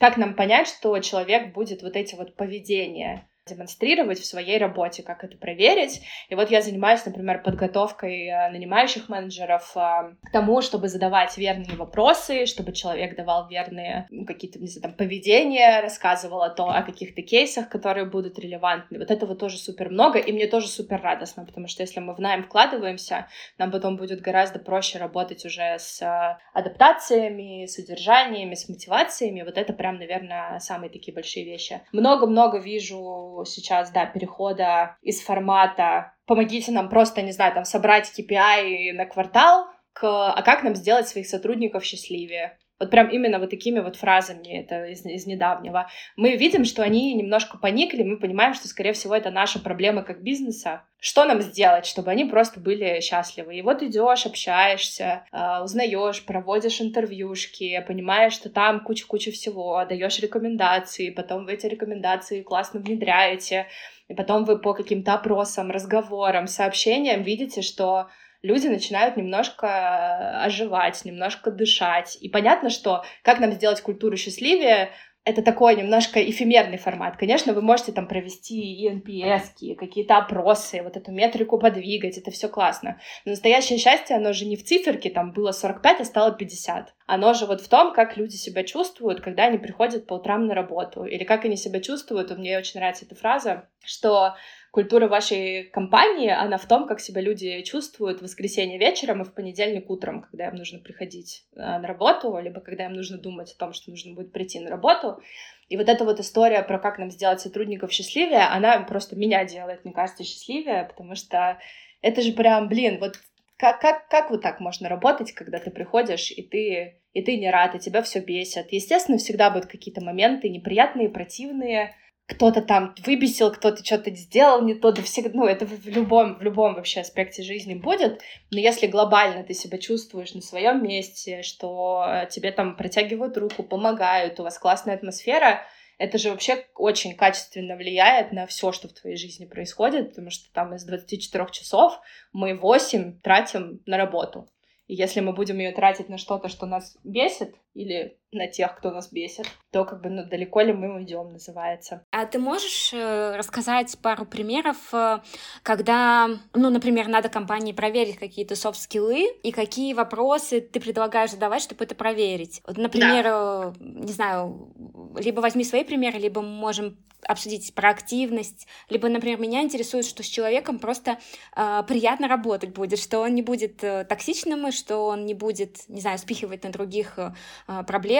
[0.00, 5.24] как нам понять, что человек будет вот эти вот поведения демонстрировать в своей работе, как
[5.24, 6.00] это проверить.
[6.28, 11.76] И вот я занимаюсь, например, подготовкой э, нанимающих менеджеров э, к тому, чтобы задавать верные
[11.76, 16.82] вопросы, чтобы человек давал верные ну, какие-то, не знаю, там, поведения, рассказывал о, том, о
[16.82, 18.98] каких-то кейсах, которые будут релевантны.
[18.98, 22.18] Вот этого тоже супер много, и мне тоже супер радостно, потому что если мы в
[22.18, 23.26] найм вкладываемся,
[23.58, 29.42] нам потом будет гораздо проще работать уже с э, адаптациями, содержаниями, с мотивациями.
[29.42, 31.80] Вот это прям, наверное, самые такие большие вещи.
[31.92, 38.92] Много-много вижу сейчас, да, перехода из формата «помогите нам просто, не знаю, там, собрать KPI
[38.92, 43.80] на квартал», к «а как нам сделать своих сотрудников счастливее?» Вот прям именно вот такими
[43.80, 45.90] вот фразами, это из, из недавнего.
[46.16, 50.22] Мы видим, что они немножко поникли, мы понимаем, что, скорее всего, это наша проблема как
[50.22, 50.82] бизнеса.
[50.98, 53.56] Что нам сделать, чтобы они просто были счастливы?
[53.56, 61.10] И вот идешь, общаешься, а, узнаешь, проводишь интервьюшки, понимаешь, что там куча-куча всего, даешь рекомендации,
[61.10, 63.66] потом вы эти рекомендации классно внедряете,
[64.08, 68.08] и потом вы по каким-то опросам, разговорам, сообщениям видите, что
[68.42, 72.18] люди начинают немножко э, оживать, немножко дышать.
[72.20, 74.90] И понятно, что как нам сделать культуру счастливее,
[75.24, 77.18] это такой немножко эфемерный формат.
[77.18, 82.48] Конечно, вы можете там провести и NPS, какие-то опросы, вот эту метрику подвигать, это все
[82.48, 82.98] классно.
[83.26, 86.94] Но настоящее счастье, оно же не в циферке, там было 45, а стало 50.
[87.06, 90.54] Оно же вот в том, как люди себя чувствуют, когда они приходят по утрам на
[90.54, 92.36] работу, или как они себя чувствуют.
[92.36, 94.34] Мне очень нравится эта фраза, что
[94.70, 99.34] культура вашей компании, она в том, как себя люди чувствуют в воскресенье вечером и в
[99.34, 103.58] понедельник утром, когда им нужно приходить э, на работу, либо когда им нужно думать о
[103.58, 105.20] том, что нужно будет прийти на работу.
[105.68, 109.84] И вот эта вот история про как нам сделать сотрудников счастливее, она просто меня делает,
[109.84, 111.58] мне кажется, счастливее, потому что
[112.02, 113.18] это же прям, блин, вот
[113.56, 117.50] как, как, как вот так можно работать, когда ты приходишь, и ты, и ты не
[117.50, 118.72] рад, и тебя все бесит.
[118.72, 121.94] Естественно, всегда будут какие-то моменты неприятные, противные,
[122.30, 126.42] кто-то там выбесил, кто-то что-то сделал не то, да всегда, ну, это в любом, в
[126.42, 132.26] любом вообще аспекте жизни будет, но если глобально ты себя чувствуешь на своем месте, что
[132.30, 135.66] тебе там протягивают руку, помогают, у вас классная атмосфера,
[135.98, 140.50] это же вообще очень качественно влияет на все, что в твоей жизни происходит, потому что
[140.52, 142.00] там из 24 часов
[142.32, 144.48] мы 8 тратим на работу.
[144.86, 148.90] И если мы будем ее тратить на что-то, что нас бесит, или на тех, кто
[148.90, 152.04] нас бесит, то как бы ну, далеко ли мы уйдем, называется.
[152.12, 155.18] А ты можешь э, рассказать пару примеров, э,
[155.64, 161.84] когда, ну, например, надо компании проверить какие-то софт-скиллы, и какие вопросы ты предлагаешь задавать, чтобы
[161.84, 162.62] это проверить?
[162.66, 163.72] Вот, например, да.
[163.80, 164.72] э, не знаю,
[165.18, 170.22] либо возьми свои примеры, либо мы можем обсудить про активность, либо, например, меня интересует, что
[170.22, 171.18] с человеком просто
[171.56, 176.00] э, приятно работать будет, что он не будет э, токсичным, что он не будет, не
[176.00, 177.32] знаю, спихивать на других э,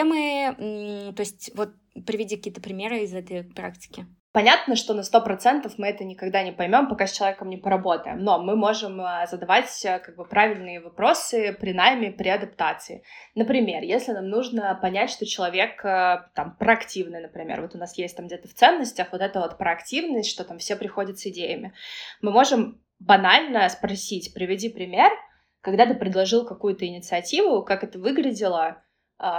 [0.01, 1.13] проблемы.
[1.15, 1.69] То есть вот
[2.05, 4.05] приведи какие-то примеры из этой практики.
[4.33, 8.41] Понятно, что на 100% мы это никогда не поймем, пока с человеком не поработаем, но
[8.41, 13.03] мы можем э, задавать э, как бы правильные вопросы при найме, при адаптации.
[13.35, 18.15] Например, если нам нужно понять, что человек э, там проактивный, например, вот у нас есть
[18.15, 21.73] там где-то в ценностях вот эта вот проактивность, что там все приходят с идеями,
[22.21, 25.11] мы можем банально спросить, приведи пример,
[25.59, 28.81] когда ты предложил какую-то инициативу, как это выглядело,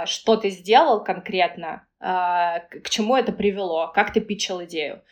[0.05, 5.03] что ты сделал конкретно, а, к чему это привело, как ты питчил идею.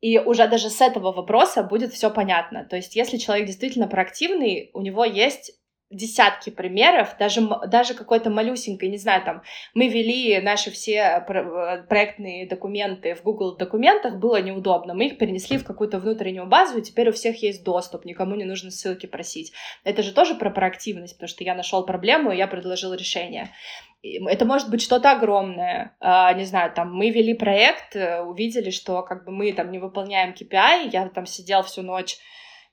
[0.00, 2.64] И уже даже с этого вопроса будет все понятно.
[2.64, 5.52] То есть, если человек действительно проактивный, у него есть
[5.92, 9.42] десятки примеров, даже, даже какой-то малюсенькой, не знаю, там,
[9.74, 11.24] мы вели наши все
[11.88, 16.82] проектные документы в Google документах, было неудобно, мы их перенесли в какую-то внутреннюю базу, и
[16.82, 19.52] теперь у всех есть доступ, никому не нужно ссылки просить.
[19.84, 23.50] Это же тоже про проактивность, потому что я нашел проблему, и я предложил решение.
[24.02, 25.94] Это может быть что-то огромное.
[26.00, 29.78] А, не знаю, там мы вели проект, э, увидели, что как бы мы там не
[29.78, 32.16] выполняем KPI, я там сидел всю ночь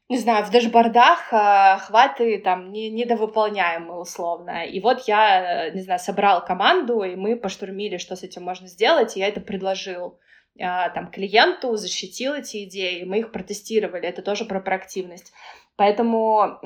[0.10, 4.66] не знаю, в дашбордах э, хваты там не, недовыполняемые условно.
[4.66, 8.68] И вот я, э, не знаю, собрал команду, и мы поштурмили, что с этим можно
[8.68, 10.20] сделать, и я это предложил
[10.58, 10.64] э,
[10.96, 15.32] там клиенту, защитил эти идеи, мы их протестировали, это тоже про проактивность.
[15.76, 16.60] Поэтому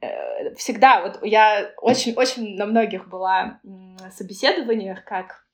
[0.00, 5.46] э, всегда, вот я очень-очень на многих была э, собеседованиях как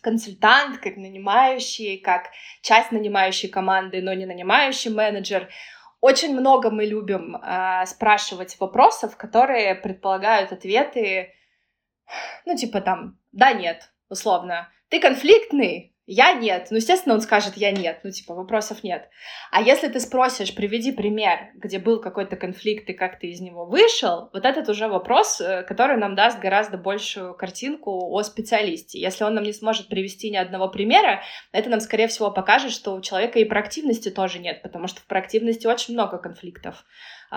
[0.00, 2.30] консультант, как нанимающий, как
[2.62, 5.50] часть нанимающей команды, но не нанимающий менеджер.
[6.02, 11.32] Очень много мы любим э, спрашивать вопросов, которые предполагают ответы,
[12.44, 14.68] ну, типа там, да, нет, условно.
[14.88, 15.91] Ты конфликтный?
[16.06, 16.66] Я нет.
[16.70, 18.00] Ну, естественно, он скажет я нет.
[18.02, 19.08] Ну, типа, вопросов нет.
[19.52, 23.66] А если ты спросишь, приведи пример, где был какой-то конфликт и как ты из него
[23.66, 29.00] вышел, вот этот уже вопрос, э, который нам даст гораздо большую картинку о специалисте.
[29.00, 32.94] Если он нам не сможет привести ни одного примера, это нам, скорее всего, покажет, что
[32.94, 36.84] у человека и проактивности тоже нет, потому что в проактивности очень много конфликтов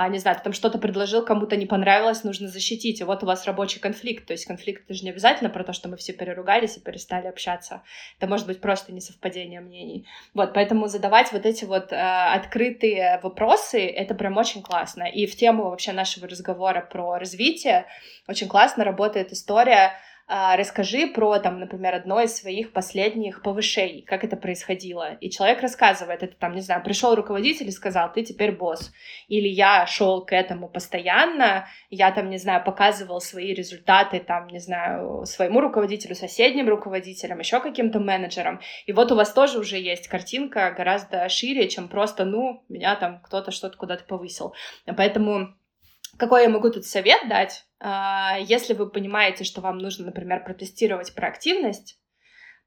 [0.09, 3.45] не знаю, ты там что-то предложил, кому-то не понравилось, нужно защитить, и вот у вас
[3.45, 4.25] рабочий конфликт.
[4.25, 7.27] То есть конфликт это же не обязательно про то, что мы все переругались и перестали
[7.27, 7.81] общаться.
[8.19, 10.05] Это может быть просто несовпадение мнений.
[10.33, 15.03] Вот, поэтому задавать вот эти вот э, открытые вопросы, это прям очень классно.
[15.03, 17.85] И в тему вообще нашего разговора про развитие
[18.27, 19.93] очень классно работает история а,
[20.27, 25.13] расскажи про, там, например, одно из своих последних повышений, как это происходило.
[25.15, 28.91] И человек рассказывает, это там, не знаю, пришел руководитель и сказал, ты теперь босс.
[29.27, 34.59] Или я шел к этому постоянно, я там, не знаю, показывал свои результаты, там, не
[34.59, 38.61] знаю, своему руководителю, соседним руководителям, еще каким-то менеджерам.
[38.87, 43.21] И вот у вас тоже уже есть картинка гораздо шире, чем просто, ну, меня там
[43.21, 44.55] кто-то что-то куда-то повысил.
[44.97, 45.55] Поэтому
[46.17, 47.65] какой я могу тут совет дать?
[47.79, 51.99] А, если вы понимаете, что вам нужно, например, протестировать проактивность,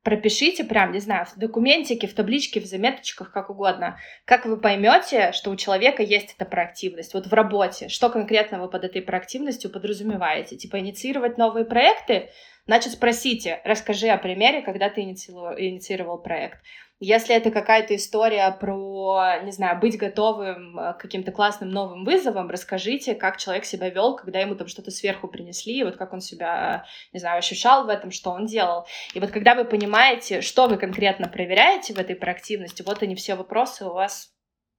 [0.03, 5.33] пропишите прям, не знаю, в документике, в табличке, в заметочках, как угодно, как вы поймете,
[5.33, 7.15] что у человека есть эта проактивность.
[7.15, 10.57] Вот в работе, что конкретно вы под этой проактивностью подразумеваете?
[10.57, 12.31] Типа инициировать новые проекты?
[12.67, 16.59] Значит, спросите, расскажи о примере, когда ты инициировал, инициировал проект.
[17.01, 23.15] Если это какая-то история про, не знаю, быть готовым к каким-то классным новым вызовам, расскажите,
[23.15, 27.21] как человек себя вел, когда ему там что-то сверху принесли, вот как он себя, не
[27.21, 28.85] знаю, ощущал в этом, что он делал.
[29.15, 33.37] И вот когда вы понимаете, что вы конкретно проверяете в этой проактивности, вот они все
[33.37, 34.35] вопросы у вас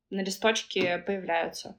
[0.10, 1.78] на листочке появляются.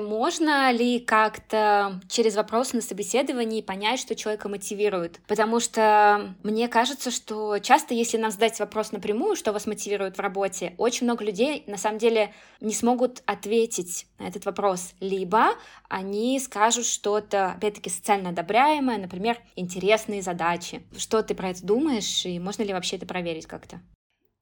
[0.00, 5.20] Можно ли как-то через вопросы на собеседовании понять, что человека мотивирует?
[5.26, 10.20] Потому что мне кажется, что часто, если нам задать вопрос напрямую, что вас мотивирует в
[10.20, 14.92] работе, очень много людей на самом деле не смогут ответить на этот вопрос.
[15.00, 15.50] Либо
[15.88, 20.82] они скажут что-то, опять-таки, социально одобряемое, например, интересные задачи.
[20.96, 23.80] Что ты про это думаешь, и можно ли вообще это проверить как-то?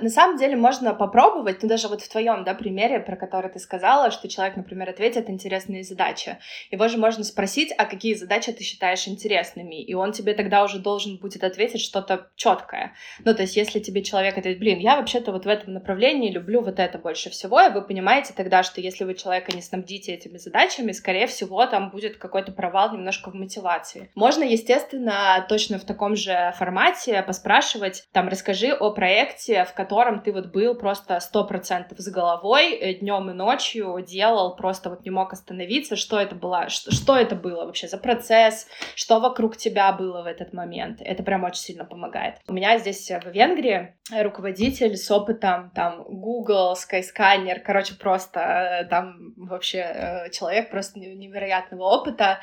[0.01, 3.59] На самом деле можно попробовать, ну даже вот в твоем да, примере, про который ты
[3.59, 6.39] сказала, что человек, например, ответит интересные задачи.
[6.71, 10.79] Его же можно спросить, а какие задачи ты считаешь интересными, и он тебе тогда уже
[10.79, 12.95] должен будет ответить что-то четкое.
[13.25, 16.61] Ну то есть если тебе человек ответит, блин, я вообще-то вот в этом направлении люблю
[16.61, 20.39] вот это больше всего, и вы понимаете тогда, что если вы человека не снабдите этими
[20.39, 24.13] задачами, скорее всего там будет какой-то провал немножко в мотивации.
[24.15, 30.20] Можно, естественно, точно в таком же формате поспрашивать, там, расскажи о проекте, в котором котором
[30.20, 35.03] ты вот был просто сто процентов с головой э, днем и ночью делал, просто вот
[35.05, 39.57] не мог остановиться, что это было, что, что это было вообще за процесс, что вокруг
[39.57, 41.01] тебя было в этот момент.
[41.01, 42.35] Это прям очень сильно помогает.
[42.48, 49.33] У меня здесь в Венгрии руководитель с опытом там Google, Skyscanner, короче, просто э, там
[49.38, 52.40] вообще э, человек просто невероятного опыта,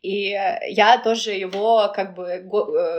[0.00, 0.30] и
[0.68, 2.48] я тоже его как бы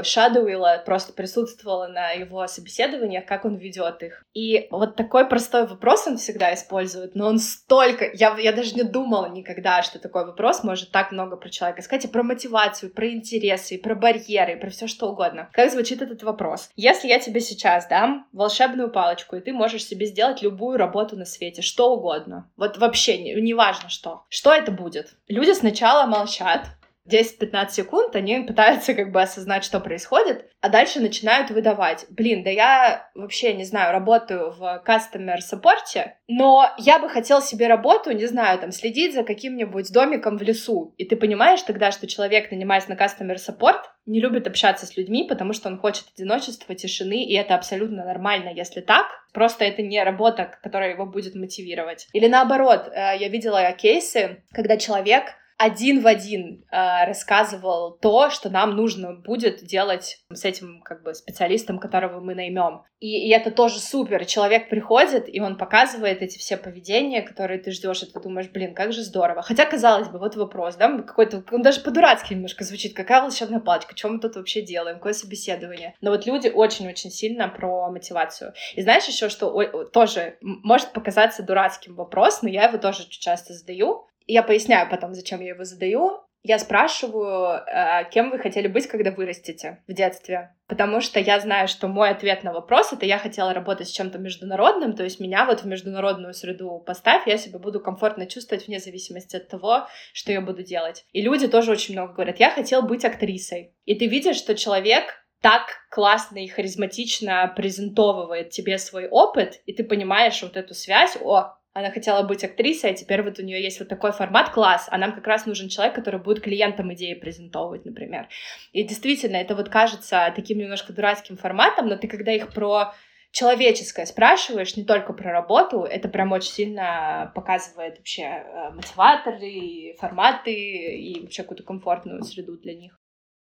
[0.04, 4.26] шадуила, просто присутствовала на его собеседованиях, как он ведет ждет их.
[4.34, 8.10] И вот такой простой вопрос он всегда использует, но он столько...
[8.14, 12.06] Я, я даже не думала никогда, что такой вопрос может так много про человека сказать,
[12.06, 15.50] и про мотивацию, про интересы, и про барьеры, и про все что угодно.
[15.54, 16.70] Как звучит этот вопрос?
[16.76, 21.26] Если я тебе сейчас дам волшебную палочку, и ты можешь себе сделать любую работу на
[21.26, 25.16] свете, что угодно, вот вообще неважно не что, что это будет?
[25.28, 26.66] Люди сначала молчат,
[27.08, 32.06] 10-15 секунд они пытаются как бы осознать, что происходит, а дальше начинают выдавать.
[32.10, 37.68] Блин, да я вообще, не знаю, работаю в customer support, но я бы хотел себе
[37.68, 40.94] работу, не знаю, там, следить за каким-нибудь домиком в лесу.
[40.98, 45.26] И ты понимаешь тогда, что человек, нанимаясь на customer support, не любит общаться с людьми,
[45.28, 49.06] потому что он хочет одиночества, тишины, и это абсолютно нормально, если так.
[49.34, 52.08] Просто это не работа, которая его будет мотивировать.
[52.14, 58.50] Или наоборот, э, я видела кейсы, когда человек один в один э, рассказывал то, что
[58.50, 62.84] нам нужно будет делать с этим как бы специалистом, которого мы наймем.
[63.00, 64.26] И, и это тоже супер.
[64.26, 68.76] Человек приходит, и он показывает эти все поведения, которые ты ждешь, и ты думаешь, блин,
[68.76, 69.42] как же здорово.
[69.42, 73.98] Хотя, казалось бы, вот вопрос, да, какой-то, он даже по-дурацки немножко звучит, какая волшебная палочка,
[73.98, 75.96] что мы тут вообще делаем, какое собеседование.
[76.02, 78.54] Но вот люди очень-очень сильно про мотивацию.
[78.76, 83.54] И знаешь еще, что ой, тоже может показаться дурацким вопрос, но я его тоже часто
[83.54, 86.22] задаю, я поясняю потом, зачем я его задаю.
[86.44, 90.56] Я спрашиваю, э, кем вы хотели быть, когда вырастете в детстве.
[90.68, 94.18] Потому что я знаю, что мой ответ на вопрос— это я хотела работать с чем-то
[94.18, 98.80] международным, то есть меня вот в международную среду поставь, я себя буду комфортно чувствовать вне
[98.80, 101.06] зависимости от того, что я буду делать.
[101.12, 103.74] И люди тоже очень много говорят, я хотел быть актрисой.
[103.86, 105.06] И ты видишь, что человек
[105.42, 111.57] так классно и харизматично презентовывает тебе свой опыт, и ты понимаешь вот эту связь, о,
[111.78, 114.98] она хотела быть актрисой, а теперь вот у нее есть вот такой формат класс, а
[114.98, 118.28] нам как раз нужен человек, который будет клиентам идеи презентовывать, например.
[118.72, 122.96] И действительно, это вот кажется таким немножко дурацким форматом, но ты когда их про
[123.32, 130.54] человеческое спрашиваешь, не только про работу, это прям очень сильно показывает вообще э, мотиваторы, форматы
[130.54, 133.00] и вообще какую-то комфортную среду для них.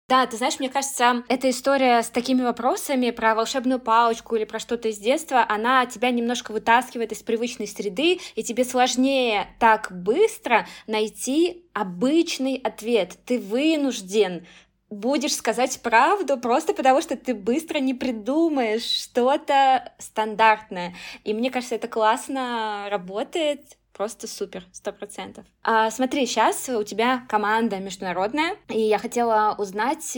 [0.10, 4.58] Да, ты знаешь, мне кажется, эта история с такими вопросами про волшебную палочку или про
[4.58, 10.66] что-то из детства, она тебя немножко вытаскивает из привычной среды, и тебе сложнее так быстро
[10.88, 13.20] найти обычный ответ.
[13.28, 14.48] Ты вынужден
[14.90, 20.96] будешь сказать правду просто потому, что ты быстро не придумаешь что-то стандартное.
[21.24, 25.44] И мне кажется, это классно работает просто супер, сто процентов.
[25.62, 30.18] А, смотри, сейчас у тебя команда международная, и я хотела узнать,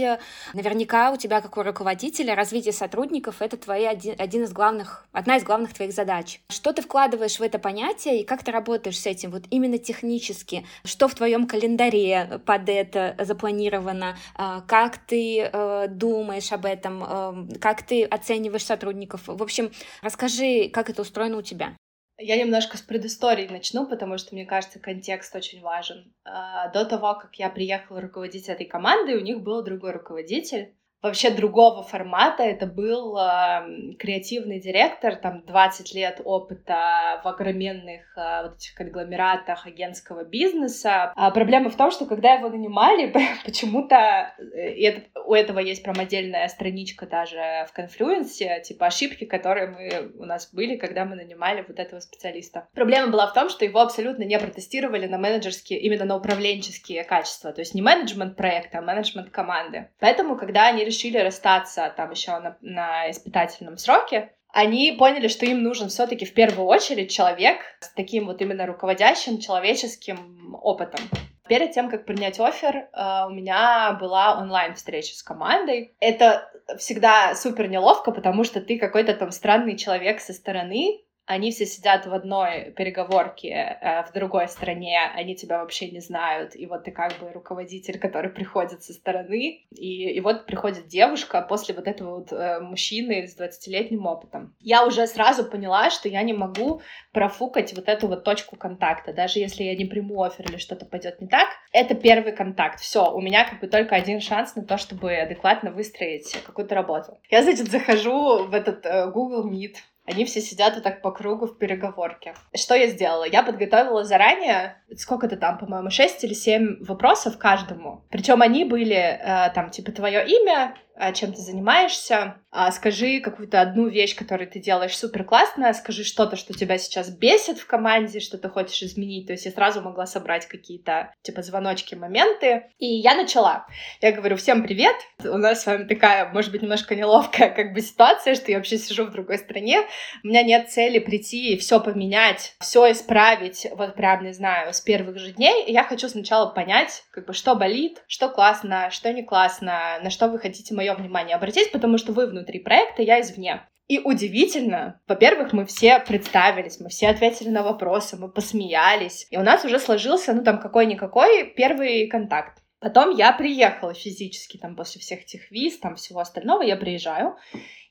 [0.53, 5.37] наверняка у тебя, как у руководителя, развитие сотрудников— это твои один, один из главных, одна
[5.37, 6.41] из главных твоих задач.
[6.49, 10.63] Что ты вкладываешь в это понятие, и как ты работаешь с этим, вот именно технически?
[10.85, 14.15] Что в твоем календаре под это запланировано?
[14.35, 17.03] А, как ты э, думаешь об этом?
[17.03, 19.21] Э, как ты оцениваешь сотрудников?
[19.25, 19.71] В общем,
[20.03, 21.73] расскажи, как это устроено у тебя.
[22.21, 26.13] Я немножко с предыстории начну, потому что, мне кажется, контекст очень важен.
[26.23, 31.31] А, до того, как я приехала руководить этой командой, у них был другой руководитель, вообще
[31.31, 32.43] другого формата.
[32.43, 39.65] Это был э, креативный директор, там 20 лет опыта в огроменных э, вот этих конгломератах
[39.65, 41.11] агентского бизнеса.
[41.15, 43.13] А проблема в том, что когда его нанимали,
[43.45, 49.25] почему-то э, и это, у этого есть прям отдельная страничка даже в конфлюенсе, типа ошибки,
[49.25, 52.67] которые мы, у нас были, когда мы нанимали вот этого специалиста.
[52.73, 57.51] Проблема была в том, что его абсолютно не протестировали на менеджерские, именно на управленческие качества,
[57.51, 59.89] то есть не менеджмент проекта, а менеджмент команды.
[59.99, 65.63] Поэтому, когда они решили расстаться там еще на, на испытательном сроке, они поняли, что им
[65.63, 70.99] нужен все-таки в первую очередь человек с таким вот именно руководящим человеческим опытом.
[71.47, 75.93] Перед тем, как принять офер, э, у меня была онлайн-встреча с командой.
[75.99, 81.65] Это всегда супер неловко, потому что ты какой-то там странный человек со стороны, они все
[81.65, 86.83] сидят в одной переговорке э, в другой стране, они тебя вообще не знают, и вот
[86.83, 91.87] ты как бы руководитель, который приходит со стороны, и, и вот приходит девушка после вот
[91.87, 94.53] этого вот э, мужчины с 20-летним опытом.
[94.59, 96.81] Я уже сразу поняла, что я не могу
[97.13, 101.21] профукать вот эту вот точку контакта, даже если я не приму офер или что-то пойдет
[101.21, 104.77] не так, это первый контакт, все, у меня как бы только один шанс на то,
[104.77, 107.21] чтобы адекватно выстроить какую-то работу.
[107.29, 109.75] Я, значит, захожу в этот э, Google Meet,
[110.11, 112.33] они все сидят вот так по кругу в переговорке.
[112.55, 113.23] Что я сделала?
[113.23, 118.05] Я подготовила заранее, сколько-то там, по-моему, 6 или 7 вопросов каждому.
[118.09, 120.75] Причем они были э, там, типа, твое имя,
[121.13, 126.35] чем ты занимаешься, а, скажи какую-то одну вещь, которую ты делаешь супер классно, скажи что-то,
[126.35, 129.27] что тебя сейчас бесит в команде, что ты хочешь изменить.
[129.27, 132.65] То есть я сразу могла собрать какие-то, типа, звоночки, моменты.
[132.77, 133.65] И я начала.
[134.01, 137.79] Я говорю, всем привет, у нас с вами такая, может быть, немножко неловкая как бы
[137.79, 139.79] ситуация, что я вообще сижу в другой стране,
[140.23, 144.81] у меня нет цели прийти и все поменять, все исправить, вот прям, не знаю, с
[144.81, 145.71] первых же дней.
[145.71, 150.27] Я хочу сначала понять, как бы, что болит, что классно, что не классно, на что
[150.27, 153.61] вы хотите мое внимание обратить, потому что вы внутри проекта, я извне.
[153.87, 159.43] И удивительно, во-первых, мы все представились, мы все ответили на вопросы, мы посмеялись, и у
[159.43, 162.63] нас уже сложился, ну, там, какой-никакой первый контакт.
[162.79, 167.35] Потом я приехала физически, там, после всех этих виз, там, всего остального, я приезжаю,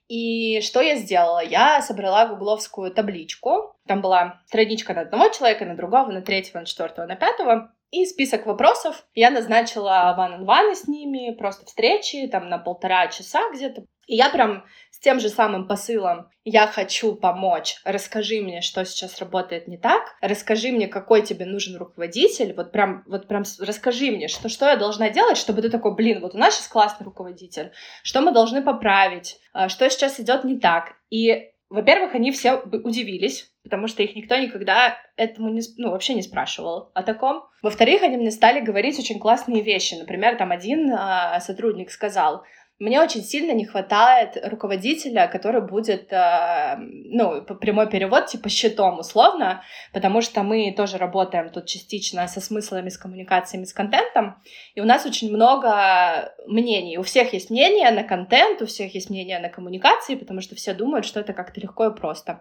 [0.08, 1.38] и что я сделала?
[1.38, 3.76] Я собрала гугловскую табличку.
[3.86, 7.72] Там была страничка на одного человека, на другого, на третьего, на четвертого, на пятого.
[7.90, 9.04] И список вопросов.
[9.14, 13.84] Я назначила ван ван с ними, просто встречи, там на полтора часа где-то.
[14.06, 19.18] И я прям с тем же самым посылом «Я хочу помочь, расскажи мне, что сейчас
[19.18, 24.26] работает не так, расскажи мне, какой тебе нужен руководитель, вот прям, вот прям расскажи мне,
[24.26, 27.70] что, что я должна делать, чтобы ты такой, блин, вот у нас сейчас классный руководитель,
[28.02, 30.94] что мы должны поправить, а, что сейчас идет не так».
[31.08, 36.22] И во-первых, они все удивились, потому что их никто никогда этому не, ну, вообще не
[36.22, 37.44] спрашивал о таком.
[37.62, 39.94] Во-вторых, они мне стали говорить очень классные вещи.
[39.94, 42.44] Например, там один э, сотрудник сказал,
[42.80, 49.62] мне очень сильно не хватает руководителя, который будет, э, ну, прямой перевод, типа щитом условно,
[49.92, 54.36] потому что мы тоже работаем тут частично со смыслами, с коммуникациями, с контентом,
[54.74, 56.96] и у нас очень много мнений.
[56.96, 60.72] У всех есть мнение на контент, у всех есть мнение на коммуникации, потому что все
[60.72, 62.40] думают, что это как-то легко и просто.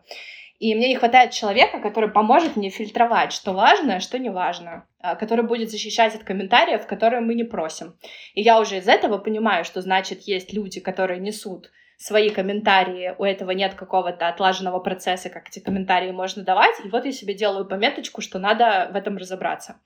[0.60, 4.86] И мне не хватает человека, который поможет мне фильтровать, что важно, а что не важно,
[5.00, 7.98] а, который будет защищать от комментариев, которые мы не просим.
[8.34, 13.24] И я уже из этого понимаю, что значит есть люди, которые несут свои комментарии, у
[13.24, 17.66] этого нет какого-то отлаженного процесса, как эти комментарии можно давать, и вот я себе делаю
[17.66, 19.80] пометочку, что надо в этом разобраться.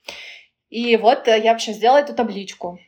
[0.70, 2.80] И вот э, я вообще сделала эту табличку.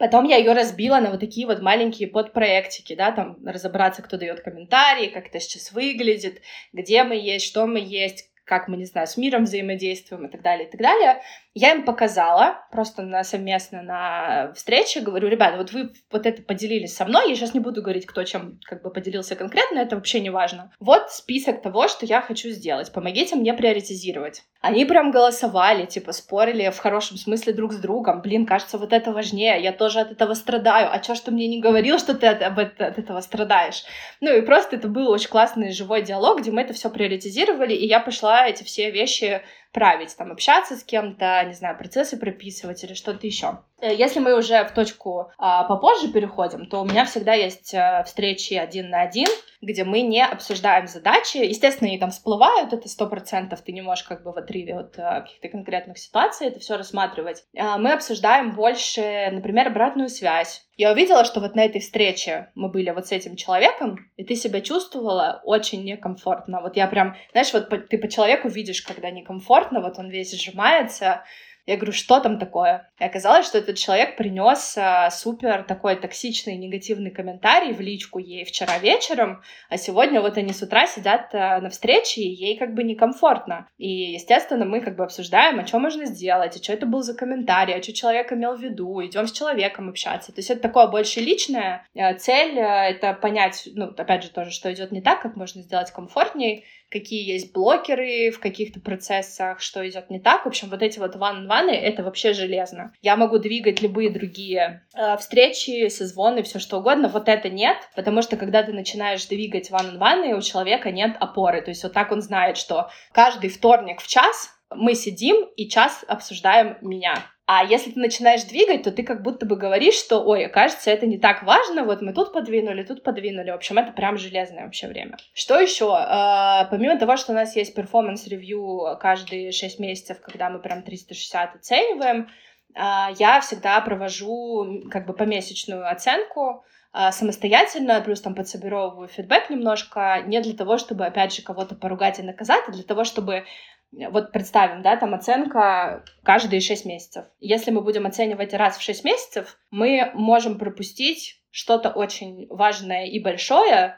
[0.00, 4.40] Потом я ее разбила на вот такие вот маленькие подпроектики, да, там разобраться, кто дает
[4.40, 6.40] комментарии, как это сейчас выглядит,
[6.72, 10.40] где мы есть, что мы есть, как мы, не знаю, с миром взаимодействуем и так
[10.40, 11.20] далее, и так далее.
[11.54, 16.94] Я им показала, просто на, совместно на встрече, говорю, ребята, вот вы вот это поделились
[16.94, 20.20] со мной, я сейчас не буду говорить, кто чем как бы поделился конкретно, это вообще
[20.20, 20.72] не важно.
[20.78, 24.42] Вот список того, что я хочу сделать, помогите мне приоритизировать.
[24.60, 28.20] Они прям голосовали, типа спорили в хорошем смысле друг с другом.
[28.20, 30.88] Блин, кажется, вот это важнее, я тоже от этого страдаю.
[30.92, 33.84] А чё, что мне не говорил, что ты от, от, от этого страдаешь?
[34.20, 37.86] Ну и просто это был очень классный живой диалог, где мы это все приоритизировали, и
[37.86, 39.40] я пошла эти все вещи
[39.72, 43.60] править, там, общаться с кем-то, не знаю, процессы прописывать или что-то еще.
[43.80, 48.02] Э, если мы уже в точку а, попозже переходим, то у меня всегда есть а,
[48.04, 49.28] встречи один на один,
[49.60, 51.38] где мы не обсуждаем задачи.
[51.38, 54.98] Естественно, они там всплывают, это сто процентов, ты не можешь как бы в отрыве от
[54.98, 57.44] а, каких-то конкретных ситуаций это все рассматривать.
[57.56, 60.66] А, мы обсуждаем больше, например, обратную связь.
[60.76, 64.34] Я увидела, что вот на этой встрече мы были вот с этим человеком, и ты
[64.34, 66.62] себя чувствовала очень некомфортно.
[66.62, 71.24] Вот я прям, знаешь, вот ты по человеку видишь, когда некомфортно, вот он весь сжимается,
[71.66, 72.90] я говорю, что там такое?
[72.98, 78.44] И оказалось, что этот человек принес а, супер такой токсичный негативный комментарий в личку ей
[78.44, 82.74] вчера вечером, а сегодня вот они с утра сидят а, на встрече, и ей как
[82.74, 83.68] бы некомфортно.
[83.78, 87.14] И, естественно, мы как бы обсуждаем, а что можно сделать, а что это был за
[87.14, 90.32] комментарий, а что человек имел в виду, идем с человеком общаться.
[90.32, 91.86] То есть это такое больше личное.
[91.96, 95.90] А, цель— это понять, ну, опять же, тоже, что идет не так, как можно сделать
[95.90, 100.44] комфортней, какие есть блокеры в каких-то процессах, что идет не так.
[100.44, 102.92] В общем, вот эти вот ван-ваны— это вообще железно.
[103.00, 107.08] Я могу двигать любые другие э, встречи, созвоны, все что угодно.
[107.08, 111.62] Вот это нет, потому что когда ты начинаешь двигать ван-ваны, у человека нет опоры.
[111.62, 116.04] То есть вот так он знает, что каждый вторник в час мы сидим и час
[116.06, 117.14] обсуждаем меня.
[117.52, 121.04] А если ты начинаешь двигать, то ты как будто бы говоришь, что, ой, кажется, это
[121.06, 123.50] не так важно, вот мы тут подвинули, тут подвинули.
[123.50, 125.16] В общем, это прям железное вообще время.
[125.34, 125.92] Что еще?
[125.92, 130.84] А, помимо того, что у нас есть performance review каждые 6 месяцев, когда мы прям
[130.84, 132.28] 360 оцениваем,
[132.76, 140.22] а, я всегда провожу как бы помесячную оценку, а, самостоятельно, плюс там подсобировываю фидбэк немножко,
[140.24, 143.44] не для того, чтобы, опять же, кого-то поругать и наказать, а для того, чтобы
[143.92, 147.24] вот представим, да, там оценка каждые 6 месяцев.
[147.40, 153.18] Если мы будем оценивать раз в 6 месяцев, мы можем пропустить что-то очень важное и
[153.18, 153.96] большое,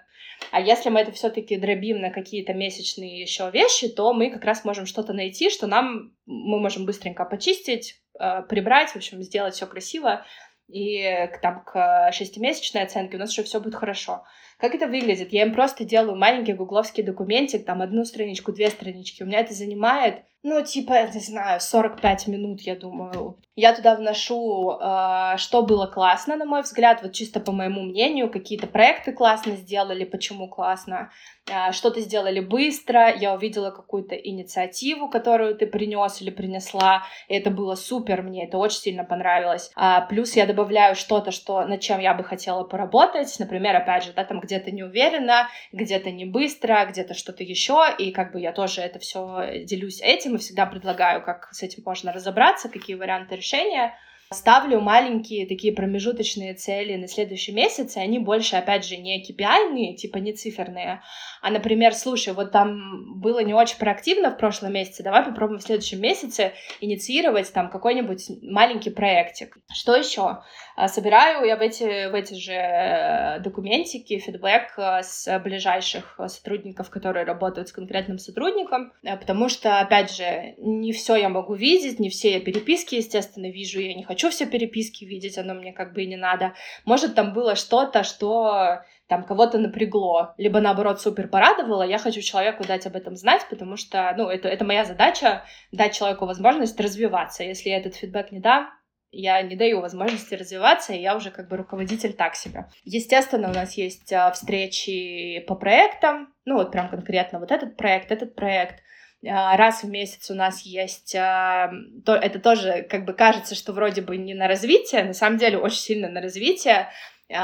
[0.50, 4.64] а если мы это все-таки дробим на какие-то месячные еще вещи, то мы как раз
[4.64, 9.66] можем что-то найти, что нам мы можем быстренько почистить, э, прибрать, в общем, сделать все
[9.66, 10.24] красиво
[10.68, 14.24] и там к шестимесячной оценке у нас уже все будет хорошо.
[14.62, 15.32] Как это выглядит?
[15.32, 19.24] Я им просто делаю маленький гугловский документик, там одну страничку, две странички.
[19.24, 23.38] У меня это занимает ну, типа, не знаю, 45 минут, я думаю.
[23.54, 28.30] Я туда вношу, э, что было классно, на мой взгляд, вот чисто по моему мнению,
[28.30, 31.10] какие-то проекты классно сделали, почему классно,
[31.48, 37.50] э, что-то сделали быстро, я увидела какую-то инициативу, которую ты принес или принесла, и это
[37.50, 39.70] было супер, мне это очень сильно понравилось.
[39.76, 44.12] А, плюс я добавляю что-то, что, над чем я бы хотела поработать, например, опять же,
[44.14, 48.52] да, там где-то не уверена, где-то не быстро, где-то что-то еще, и как бы я
[48.52, 53.36] тоже это все делюсь этим, и всегда предлагаю, как с этим можно разобраться, какие варианты
[53.36, 53.94] решения.
[54.32, 59.94] Ставлю маленькие такие промежуточные цели на следующий месяц, и они больше, опять же, не KPI,
[59.94, 61.02] типа не циферные,
[61.42, 65.64] а, например, слушай, вот там было не очень проактивно в прошлом месяце, давай попробуем в
[65.64, 69.56] следующем месяце инициировать там какой-нибудь маленький проектик.
[69.74, 70.42] Что еще?
[70.76, 76.90] А, собираю я в эти, в эти же э, документики фидбэк э, с ближайших сотрудников,
[76.90, 81.98] которые работают с конкретным сотрудником, э, потому что, опять же, не все я могу видеть,
[81.98, 85.92] не все я переписки, естественно, вижу, я не хочу все переписки видеть, оно мне как
[85.92, 86.54] бы и не надо.
[86.84, 92.64] Может, там было что-то, что там кого-то напрягло, либо наоборот супер порадовало, я хочу человеку
[92.64, 97.44] дать об этом знать, потому что, ну, это, это моя задача, дать человеку возможность развиваться.
[97.44, 98.70] Если я этот фидбэк не дам,
[99.10, 102.68] я не даю возможности развиваться, и я уже как бы руководитель так себе.
[102.84, 108.10] Естественно, у нас есть а, встречи по проектам, ну вот прям конкретно вот этот проект,
[108.10, 108.82] этот проект,
[109.24, 111.72] раз в месяц у нас есть, а,
[112.04, 115.58] то, это тоже как бы кажется, что вроде бы не на развитие, на самом деле
[115.58, 116.88] очень сильно на развитие, а,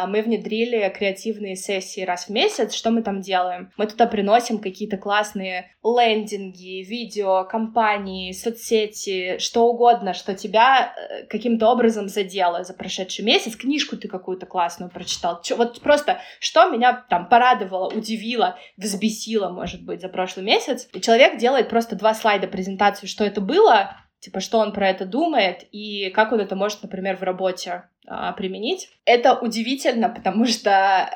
[0.06, 2.74] мы внедрили креативные сессии раз в месяц.
[2.74, 3.72] Что мы там делаем?
[3.76, 11.68] Мы туда приносим какие-то классные лендинги, видео, компании, соцсети, что угодно, что тебя э, каким-то
[11.68, 13.56] образом задело за прошедший месяц.
[13.56, 15.40] Книжку ты какую-то классную прочитал.
[15.42, 20.88] Чё, вот просто что меня там порадовало, удивило, взбесило, может быть, за прошлый месяц.
[20.92, 25.04] И человек делает просто два слайда презентацию, что это было, типа, что он про это
[25.04, 28.90] думает и как он это может, например, в работе а, применить.
[29.04, 31.10] Это удивительно, потому что э,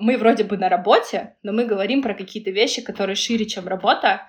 [0.00, 4.22] мы вроде бы на работе, но мы говорим про какие-то вещи, которые шире, чем работа,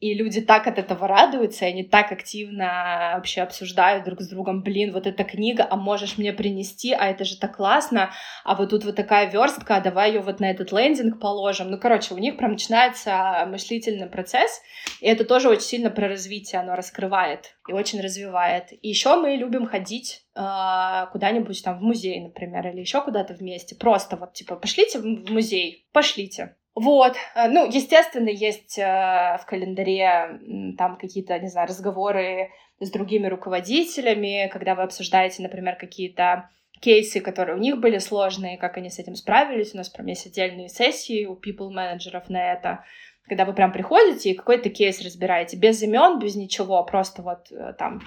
[0.00, 4.62] и люди так от этого радуются, и они так активно вообще обсуждают друг с другом,
[4.62, 8.10] блин, вот эта книга, а можешь мне принести, а это же так классно,
[8.44, 11.70] а вот тут вот такая верстка, а давай ее вот на этот лендинг положим.
[11.70, 14.60] Ну, короче, у них прям начинается мыслительный процесс,
[15.00, 18.72] и это тоже очень сильно про развитие, оно раскрывает и очень развивает.
[18.72, 23.74] И еще мы любим ходить э, куда-нибудь там в музей, например, или еще куда-то вместе.
[23.74, 26.56] Просто вот, типа, пошлите в музей, пошлите.
[26.78, 33.26] Вот, э, ну, естественно, есть э, в календаре там какие-то, не знаю, разговоры с другими
[33.26, 36.48] руководителями, когда вы обсуждаете, например, какие-то
[36.80, 39.74] кейсы, которые у них были сложные, как они с этим справились.
[39.74, 42.84] У нас прям есть отдельные сессии у people менеджеров на это,
[43.26, 47.72] когда вы прям приходите и какой-то кейс разбираете без имен, без ничего, просто вот э,
[47.76, 48.02] там,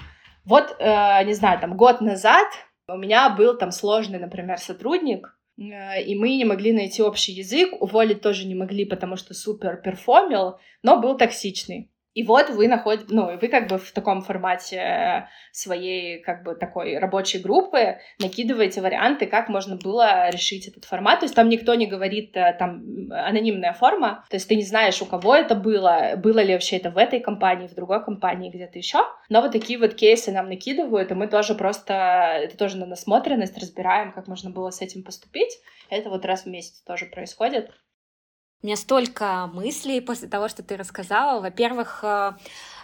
[0.46, 2.46] вот, не знаю, там год назад
[2.88, 5.36] у меня был там сложный, например, сотрудник,
[5.70, 10.58] и мы не могли найти общий язык, уволить тоже не могли, потому что супер перформил,
[10.82, 11.90] но был токсичный.
[12.14, 16.98] И вот вы находите, ну, вы как бы в таком формате своей, как бы, такой
[16.98, 21.20] рабочей группы накидываете варианты, как можно было решить этот формат.
[21.20, 25.00] То есть там никто не говорит, э, там, анонимная форма, то есть ты не знаешь,
[25.00, 28.78] у кого это было, было ли вообще это в этой компании, в другой компании, где-то
[28.78, 28.98] еще.
[29.30, 31.94] Но вот такие вот кейсы нам накидывают, и мы тоже просто,
[32.42, 35.58] это тоже на насмотренность разбираем, как можно было с этим поступить.
[35.88, 37.70] Это вот раз в месяц тоже происходит.
[38.62, 41.40] У меня столько мыслей после того, что ты рассказала.
[41.40, 42.32] Во-первых, э,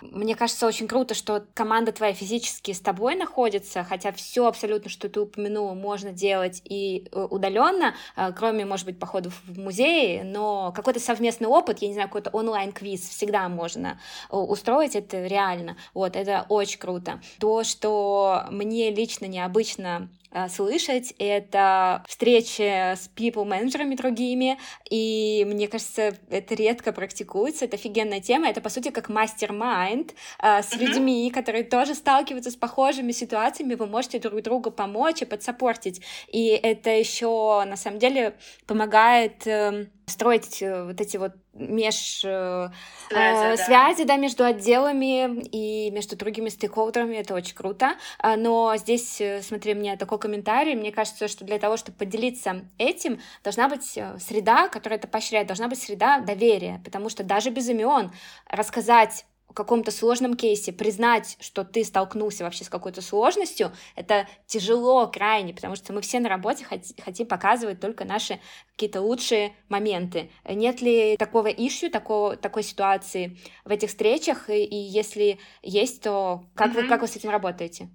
[0.00, 5.08] мне кажется, очень круто, что команда твоя физически с тобой находится, хотя все абсолютно, что
[5.08, 10.72] ты упомянула, можно делать и э, удаленно, э, кроме, может быть, походов в музей, но
[10.72, 14.00] какой-то совместный опыт, я не знаю, какой-то онлайн-квиз всегда можно
[14.30, 15.76] устроить, это реально.
[15.94, 17.20] Вот, это очень круто.
[17.38, 20.08] То, что мне лично необычно
[20.48, 24.58] слышать, это встречи с people-менеджерами другими,
[24.90, 30.62] и мне кажется, это редко практикуется, это офигенная тема, это, по сути, как мастер-майнд э,
[30.62, 30.78] с uh-huh.
[30.78, 36.48] людьми, которые тоже сталкиваются с похожими ситуациями, вы можете друг другу помочь и подсопортить, и
[36.48, 38.34] это еще, на самом деле,
[38.66, 42.70] помогает эм, строить э, вот эти вот меж э,
[43.08, 43.64] связи, э, да.
[43.64, 47.96] связи да, между отделами и между другими стейкхолдерами, это очень круто.
[48.18, 52.64] А, но здесь, э, смотри, мне такой комментарий, мне кажется, что для того, чтобы поделиться
[52.78, 57.68] этим, должна быть среда, которая это поощряет, должна быть среда доверия, потому что даже без
[57.68, 58.10] имен
[58.48, 59.24] рассказать
[59.58, 65.74] каком-то сложном кейсе признать, что ты столкнулся вообще с какой-то сложностью, это тяжело крайне, потому
[65.74, 68.38] что мы все на работе хотим показывать только наши
[68.72, 70.30] какие-то лучшие моменты.
[70.48, 74.48] Нет ли такого ищу, такого, такой ситуации в этих встречах?
[74.48, 76.82] И, и если есть, то как, mm-hmm.
[76.82, 77.88] вы, как вы с этим работаете?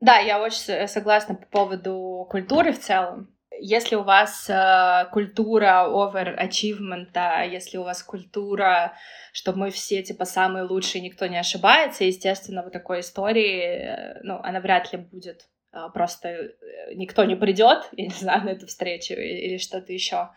[0.00, 3.28] Да, я очень согласна по поводу культуры в целом.
[3.60, 8.94] Если у вас э, культура овер-ачивмента, если у вас культура,
[9.32, 14.40] что мы все типа самые лучшие, никто не ошибается, естественно, вот такой истории, э, ну,
[14.42, 15.48] она вряд ли будет.
[15.72, 20.30] Э, просто э, никто не придет, я не знаю, на эту встречу или, что-то еще.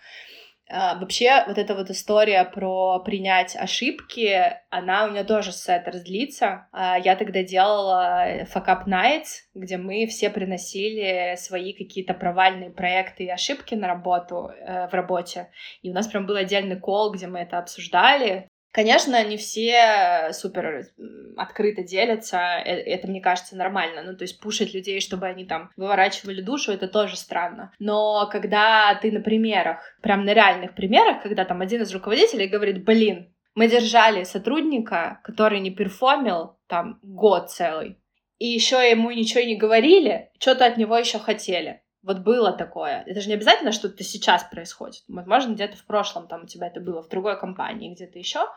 [0.72, 6.67] Вообще, вот эта вот история про принять ошибки, она у меня тоже с это раздлится.
[6.72, 13.30] А, я тогда делала Up Nights, где мы все приносили свои какие-то провальные проекты и
[13.30, 15.49] ошибки на работу, э, в работе.
[15.82, 18.47] И у нас прям был отдельный кол, где мы это обсуждали.
[18.72, 20.88] Конечно, не все супер
[21.36, 24.01] открыто делятся, э, это, мне кажется, нормально.
[24.03, 27.74] Ну, то есть пушить людей, чтобы они там выворачивали душу, это тоже странно.
[27.80, 32.86] Но когда ты на примерах, прям на реальных примерах, когда там один из руководителей говорит,
[32.86, 37.97] блин, мы держали сотрудника, который не перформил там год целый,
[38.39, 41.82] и еще ему ничего не говорили, что-то от него еще хотели.
[42.04, 43.04] Вот было такое.
[43.06, 45.04] Это же не обязательно, что это сейчас происходит.
[45.08, 48.47] Возможно, где-то в прошлом там у тебя это было, в другой компании, где-то еще.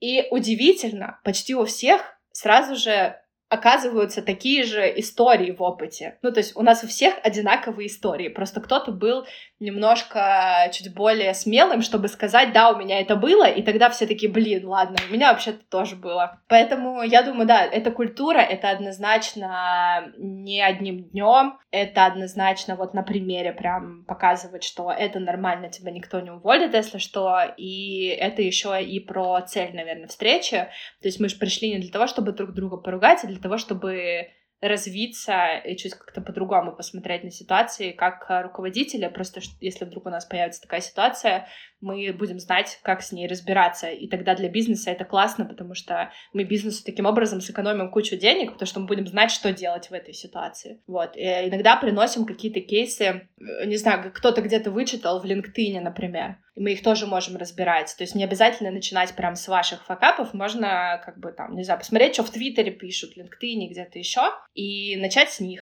[0.00, 2.02] И удивительно, почти у всех
[2.32, 6.18] сразу же оказываются такие же истории в опыте.
[6.22, 8.28] Ну, то есть у нас у всех одинаковые истории.
[8.28, 9.26] Просто кто-то был
[9.64, 14.28] немножко чуть более смелым, чтобы сказать, да, у меня это было, и тогда все таки
[14.28, 16.40] блин, ладно, у меня вообще-то тоже было.
[16.48, 23.02] Поэтому я думаю, да, эта культура, это однозначно не одним днем, это однозначно вот на
[23.02, 28.82] примере прям показывать, что это нормально, тебя никто не уволит, если что, и это еще
[28.82, 30.68] и про цель, наверное, встречи.
[31.00, 33.58] То есть мы же пришли не для того, чтобы друг друга поругать, а для того,
[33.58, 34.28] чтобы
[34.60, 39.10] развиться и чуть как-то по-другому посмотреть на ситуации как руководителя.
[39.10, 41.46] Просто если вдруг у нас появится такая ситуация,
[41.80, 43.88] мы будем знать, как с ней разбираться.
[43.88, 48.52] И тогда для бизнеса это классно, потому что мы бизнесу таким образом сэкономим кучу денег,
[48.52, 50.80] потому что мы будем знать, что делать в этой ситуации.
[50.86, 51.16] Вот.
[51.16, 56.60] И иногда приносим какие-то кейсы, э, не знаю, кто-то где-то вычитал в LinkedIn, например, и
[56.60, 57.94] мы их тоже можем разбирать.
[57.96, 61.80] То есть не обязательно начинать прям с ваших факапов, можно как бы там, не знаю,
[61.80, 64.22] посмотреть, что в Твиттере пишут, LinkedIn, где-то еще,
[64.54, 65.60] и начать с них.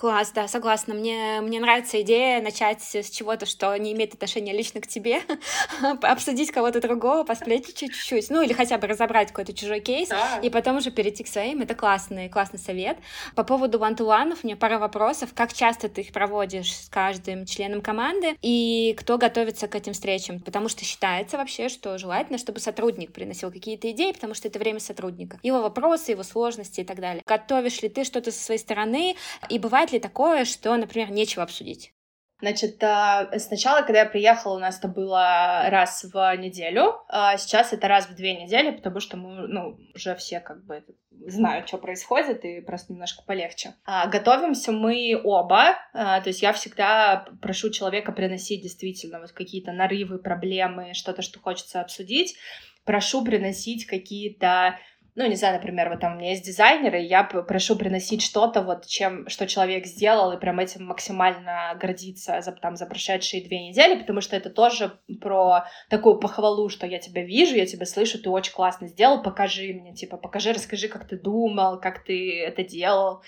[0.00, 0.94] Класс, да, согласна.
[0.94, 5.20] Мне, мне нравится идея начать с чего-то, что не имеет отношения лично к тебе,
[6.00, 10.38] обсудить кого-то другого, посплетничать чуть-чуть, ну или хотя бы разобрать какой-то чужой кейс, да.
[10.42, 11.60] и потом уже перейти к своим.
[11.60, 12.96] Это классный, классный совет.
[13.34, 15.34] По поводу вантуланов у меня пара вопросов.
[15.34, 20.40] Как часто ты их проводишь с каждым членом команды, и кто готовится к этим встречам?
[20.40, 24.80] Потому что считается вообще, что желательно, чтобы сотрудник приносил какие-то идеи, потому что это время
[24.80, 25.38] сотрудника.
[25.42, 27.22] Его вопросы, его сложности и так далее.
[27.26, 29.14] Готовишь ли ты что-то со своей стороны,
[29.50, 31.92] и бывает Бывает ли такое, что, например, нечего обсудить?
[32.40, 37.72] Значит, а, сначала, когда я приехала, у нас это было раз в неделю, а сейчас
[37.72, 40.84] это раз в две недели, потому что мы, ну, уже все как бы
[41.26, 43.74] знают, что происходит, и просто немножко полегче.
[43.84, 49.72] А, готовимся мы оба, а, то есть я всегда прошу человека приносить действительно вот какие-то
[49.72, 52.36] нарывы, проблемы, что-то, что хочется обсудить.
[52.84, 54.78] Прошу приносить какие-то
[55.20, 58.62] ну, не знаю, например, вот там у меня есть дизайнеры, и я прошу приносить что-то,
[58.62, 63.68] вот чем, что человек сделал, и прям этим максимально гордиться за, там, за прошедшие две
[63.68, 68.18] недели, потому что это тоже про такую похвалу, что я тебя вижу, я тебя слышу,
[68.18, 72.64] ты очень классно сделал, покажи мне, типа, покажи, расскажи, как ты думал, как ты это
[72.64, 73.20] делал,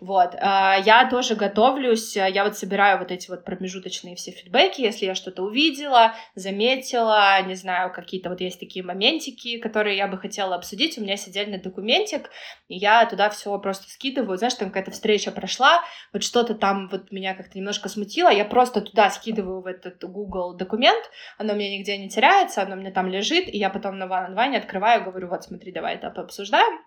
[0.00, 0.34] вот.
[0.40, 5.14] А, я тоже готовлюсь, я вот собираю вот эти вот промежуточные все фидбэки, если я
[5.14, 10.98] что-то увидела, заметила, не знаю, какие-то вот есть такие моментики, которые я бы хотела обсудить,
[10.98, 12.30] у меня отдельный документик,
[12.68, 15.82] и я туда все просто скидываю, знаешь, там какая-то встреча прошла,
[16.12, 20.54] вот что-то там вот меня как-то немножко смутило, я просто туда скидываю в этот Google
[20.54, 23.98] документ, оно у меня нигде не теряется, оно у меня там лежит, и я потом
[23.98, 26.78] на ван открываю, говорю, вот смотри, давай это обсуждаем,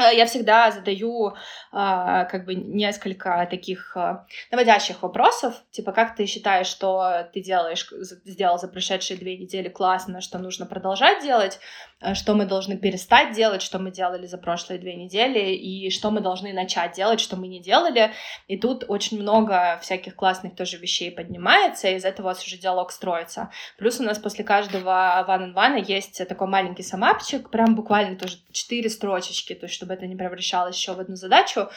[0.00, 1.34] Э, я всегда задаю
[1.72, 7.86] а, как бы несколько таких а, наводящих вопросов, типа как ты считаешь, что ты делаешь,
[8.24, 13.34] сделал за прошедшие две недели классно, что нужно продолжать делать, э, что мы должны перестать
[13.34, 17.36] делать, что мы делали за прошлые две недели, и что мы должны начать делать, что
[17.36, 18.12] мы не делали.
[18.48, 22.56] И тут очень много всяких классных тоже вещей поднимается, и из этого у вас уже
[22.56, 23.50] диалог строится.
[23.78, 28.88] Плюс у нас после каждого on one есть такой маленький самапчик, прям буквально тоже четыре
[28.88, 31.68] строчечки, то есть чтобы это не превращалось еще в одну задачу.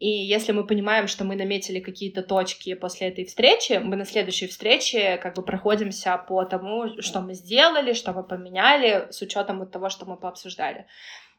[0.00, 4.46] И если мы понимаем, что мы наметили какие-то точки после этой встречи, мы на следующей
[4.46, 9.72] встрече как бы проходимся по тому, что мы сделали, что мы поменяли, с учетом вот
[9.72, 10.86] того, что мы пообсуждали.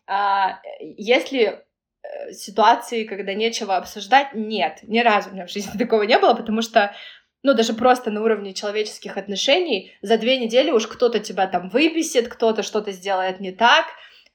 [0.05, 1.63] А, если
[2.03, 6.35] э, ситуации, когда нечего обсуждать, нет, ни разу у меня в жизни такого не было,
[6.35, 6.93] потому что
[7.41, 12.27] ну, даже просто на уровне человеческих отношений, за две недели уж кто-то тебя там выбесит,
[12.27, 13.87] кто-то что-то сделает не так,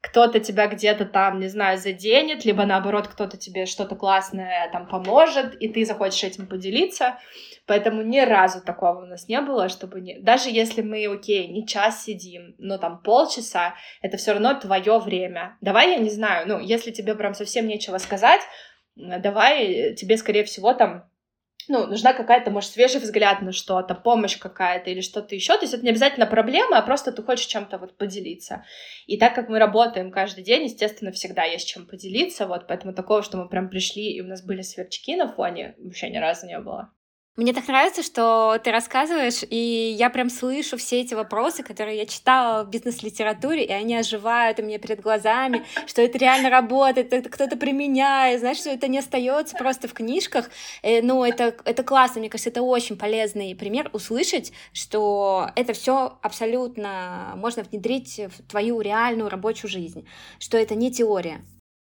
[0.07, 5.61] кто-то тебя где-то там, не знаю, заденет, либо наоборот, кто-то тебе что-то классное там поможет,
[5.61, 7.19] и ты захочешь этим поделиться.
[7.67, 10.21] Поэтому ни разу такого у нас не было, чтобы не...
[10.21, 15.59] Даже если мы, окей, не час сидим, но там полчаса, это все равно твое время.
[15.61, 18.43] Давай, я не знаю, ну, если тебе прям совсем нечего сказать,
[18.95, 21.11] давай тебе, скорее всего, там
[21.69, 25.55] ну, нужна какая-то, может, свежий взгляд на что-то, помощь какая-то или что-то еще.
[25.55, 28.65] То есть это не обязательно проблема, а просто ты хочешь чем-то вот поделиться.
[29.07, 33.23] И так как мы работаем каждый день, естественно, всегда есть чем поделиться, вот, поэтому такого,
[33.23, 36.59] что мы прям пришли, и у нас были сверчки на фоне, вообще ни разу не
[36.59, 36.93] было.
[37.37, 42.07] Мне так нравится, что ты рассказываешь, и я прям слышу все эти вопросы, которые я
[42.07, 47.29] читала в бизнес-литературе, и они оживают у меня перед глазами, что это реально работает, это
[47.29, 50.49] кто-то применяет, знаешь, что это не остается просто в книжках.
[50.83, 56.19] Э, ну, это, это классно, мне кажется, это очень полезный пример услышать, что это все
[56.23, 60.09] абсолютно можно внедрить в твою реальную рабочую жизнь,
[60.39, 61.45] что это не теория.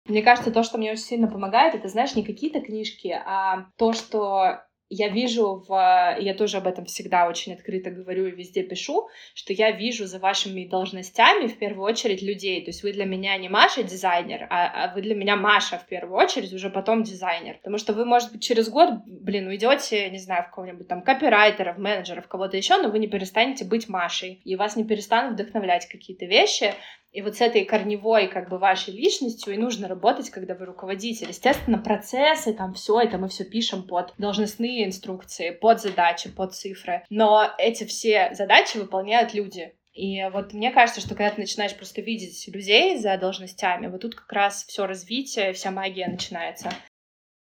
[0.07, 3.95] Мне кажется, то, что мне очень сильно помогает, это, знаешь, не какие-то книжки, а то,
[3.95, 6.17] что я вижу в...
[6.21, 10.19] Я тоже об этом всегда очень открыто говорю и везде пишу, что я вижу за
[10.19, 12.63] вашими должностями в первую очередь людей.
[12.65, 15.87] То есть вы для меня не Маша дизайнер, а, а вы для меня Маша в
[15.87, 17.57] первую очередь, уже потом дизайнер.
[17.57, 21.79] Потому что вы, может быть, через год, блин, уйдете, не знаю, в кого-нибудь там копирайтеров,
[21.79, 24.41] менеджеров, кого-то еще, но вы не перестанете быть Машей.
[24.45, 26.75] И вас не перестанут вдохновлять какие-то вещи.
[27.15, 31.29] И вот с этой корневой как бы вашей личностью и нужно работать, когда вы руководитель.
[31.29, 37.05] Естественно, процессы, там все это мы все пишем под должностные инструкции, под задачи, под цифры.
[37.11, 39.75] Но эти все задачи выполняют люди.
[39.93, 44.17] И вот мне кажется, что когда ты начинаешь просто видеть людей за должностями, вот тут
[44.17, 46.71] как раз все развитие, вся магия начинается.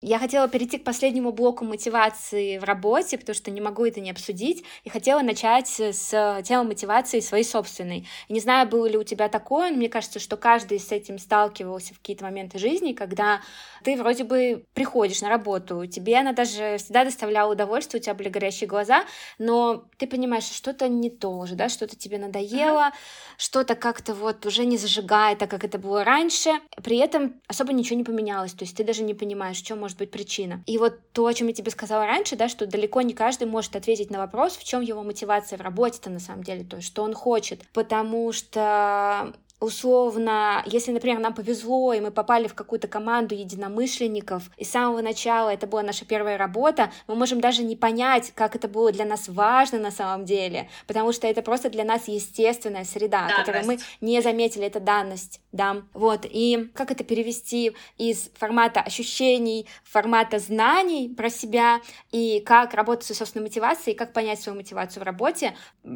[0.03, 4.11] Я хотела перейти к последнему блоку мотивации в работе, потому что не могу это не
[4.11, 8.09] обсудить, и хотела начать с темы мотивации своей собственной.
[8.29, 11.19] И не знаю, было ли у тебя такое, но мне кажется, что каждый с этим
[11.19, 13.43] сталкивался в какие-то моменты жизни, когда
[13.85, 18.31] ты вроде бы приходишь на работу, тебе она даже всегда доставляла удовольствие, у тебя были
[18.31, 19.05] горящие глаза,
[19.39, 23.35] но ты понимаешь, что что-то не то уже, да, что-то тебе надоело, mm-hmm.
[23.37, 27.99] что-то как-то вот уже не зажигает, так как это было раньше, при этом особо ничего
[27.99, 30.62] не поменялось, то есть ты даже не понимаешь, что может может быть причина.
[30.66, 33.74] И вот то, о чем я тебе сказала раньше, да, что далеко не каждый может
[33.74, 37.03] ответить на вопрос, в чем его мотивация в работе-то на самом деле, то есть что
[37.03, 37.66] он хочет.
[37.72, 44.65] Потому что условно, если, например, нам повезло, и мы попали в какую-то команду единомышленников, и
[44.65, 48.69] с самого начала это была наша первая работа, мы можем даже не понять, как это
[48.69, 53.21] было для нас важно на самом деле, потому что это просто для нас естественная среда,
[53.21, 53.37] данность.
[53.37, 59.67] которую мы не заметили, это данность, да, вот, и как это перевести из формата ощущений,
[59.85, 61.81] формата знаний про себя,
[62.11, 65.55] и как работать с собственной мотивацией, и как понять свою мотивацию в работе,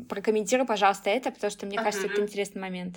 [0.09, 1.85] прокомментируй, пожалуйста, это, потому что мне uh-huh.
[1.85, 2.97] кажется, это интересный момент.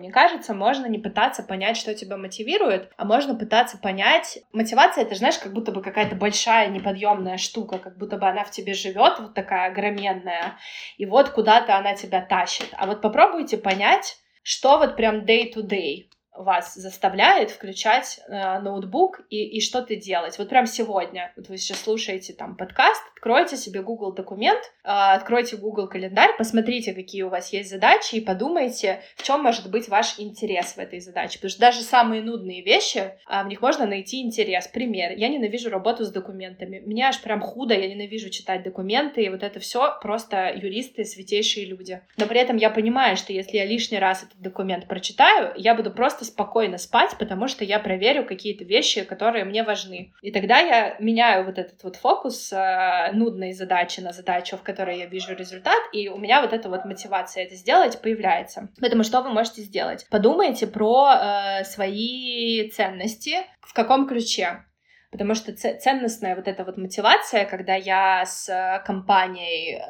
[0.00, 4.38] Мне кажется, можно не пытаться понять, что тебя мотивирует, а можно пытаться понять...
[4.50, 8.50] Мотивация— это, знаешь, как будто бы какая-то большая неподъемная штука, как будто бы она в
[8.50, 10.56] тебе живет, вот такая огроменная,
[10.96, 12.68] и вот куда-то она тебя тащит.
[12.72, 16.08] А вот попробуйте понять, что вот прям day-to-day, -day
[16.42, 20.38] вас заставляет включать э, ноутбук и, и что-то делать.
[20.38, 25.56] Вот прям сегодня, вот вы сейчас слушаете там подкаст, откройте себе Google документ, э, откройте
[25.56, 30.18] Google календарь, посмотрите, какие у вас есть задачи и подумайте, в чем может быть ваш
[30.18, 31.38] интерес в этой задаче.
[31.38, 34.68] Потому что даже самые нудные вещи, э, в них можно найти интерес.
[34.68, 35.12] Пример.
[35.16, 36.80] Я ненавижу работу с документами.
[36.80, 41.66] Мне аж прям худо, я ненавижу читать документы, и вот это все просто юристы, святейшие
[41.66, 42.00] люди.
[42.16, 45.90] Но при этом я понимаю, что если я лишний раз этот документ прочитаю, я буду
[45.90, 50.12] просто спокойно спать, потому что я проверю какие-то вещи, которые мне важны.
[50.22, 54.98] И тогда я меняю вот этот вот фокус э, нудной задачи на задачу, в которой
[54.98, 58.68] я вижу результат, и у меня вот эта вот мотивация это сделать появляется.
[58.80, 60.06] Поэтому что вы можете сделать?
[60.10, 64.64] Подумайте про э, свои ценности, в каком ключе.
[65.10, 69.80] Потому что ценностная вот эта вот мотивация, когда я с э, компанией э,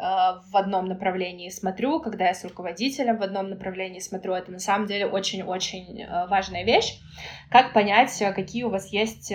[0.51, 4.87] в одном направлении смотрю, когда я с руководителем в одном направлении смотрю, это на самом
[4.87, 6.99] деле очень-очень э, важная вещь.
[7.51, 9.29] Как понять, какие у вас есть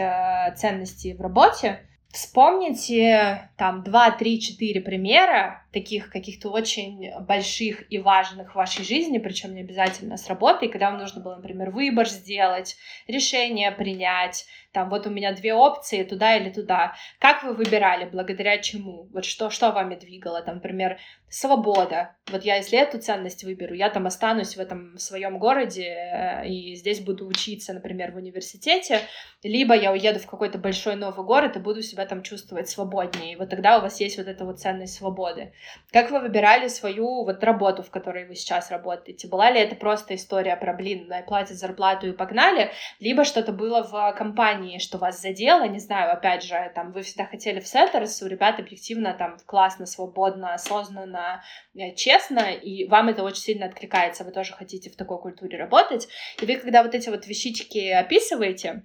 [0.56, 1.82] ценности в работе,
[2.16, 9.18] Вспомните там 2, 3, 4 примера таких каких-то очень больших и важных в вашей жизни,
[9.18, 12.78] причем не обязательно с работой, когда вам нужно было, например, выбор сделать,
[13.08, 14.46] решение принять,
[14.76, 16.96] там вот у меня две опции, туда или туда.
[17.18, 19.08] Как вы выбирали, благодаря чему?
[19.14, 20.42] Вот что, что вами двигало?
[20.42, 20.98] Там, например,
[21.30, 22.16] свобода.
[22.32, 26.76] Вот я если эту ценность выберу, я там останусь в этом своем городе э, и
[26.76, 29.02] здесь буду учиться, например, в университете,
[29.44, 33.34] либо я уеду в какой-то большой новый город и буду себя там чувствовать свободнее.
[33.34, 35.54] И вот тогда у вас есть вот эта вот ценность свободы.
[35.92, 39.28] Как вы выбирали свою вот работу, в которой вы сейчас работаете?
[39.28, 44.14] Была ли это просто история про, блин, платят зарплату и погнали, либо что-то было в
[44.18, 48.28] компании, что вас задело, не знаю, опять же, там, вы всегда хотели в Setters, у
[48.28, 51.44] ребят объективно там классно, свободно, осознанно,
[51.76, 56.08] э, честно, и вам это очень сильно откликается, вы тоже хотите в такой культуре работать,
[56.42, 58.84] и вы, когда вот эти вот вещички описываете,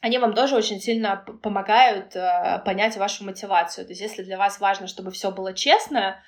[0.00, 3.86] они вам тоже очень сильно помогают э, понять вашу мотивацию.
[3.86, 6.22] То есть, если для вас важно, чтобы все было честно,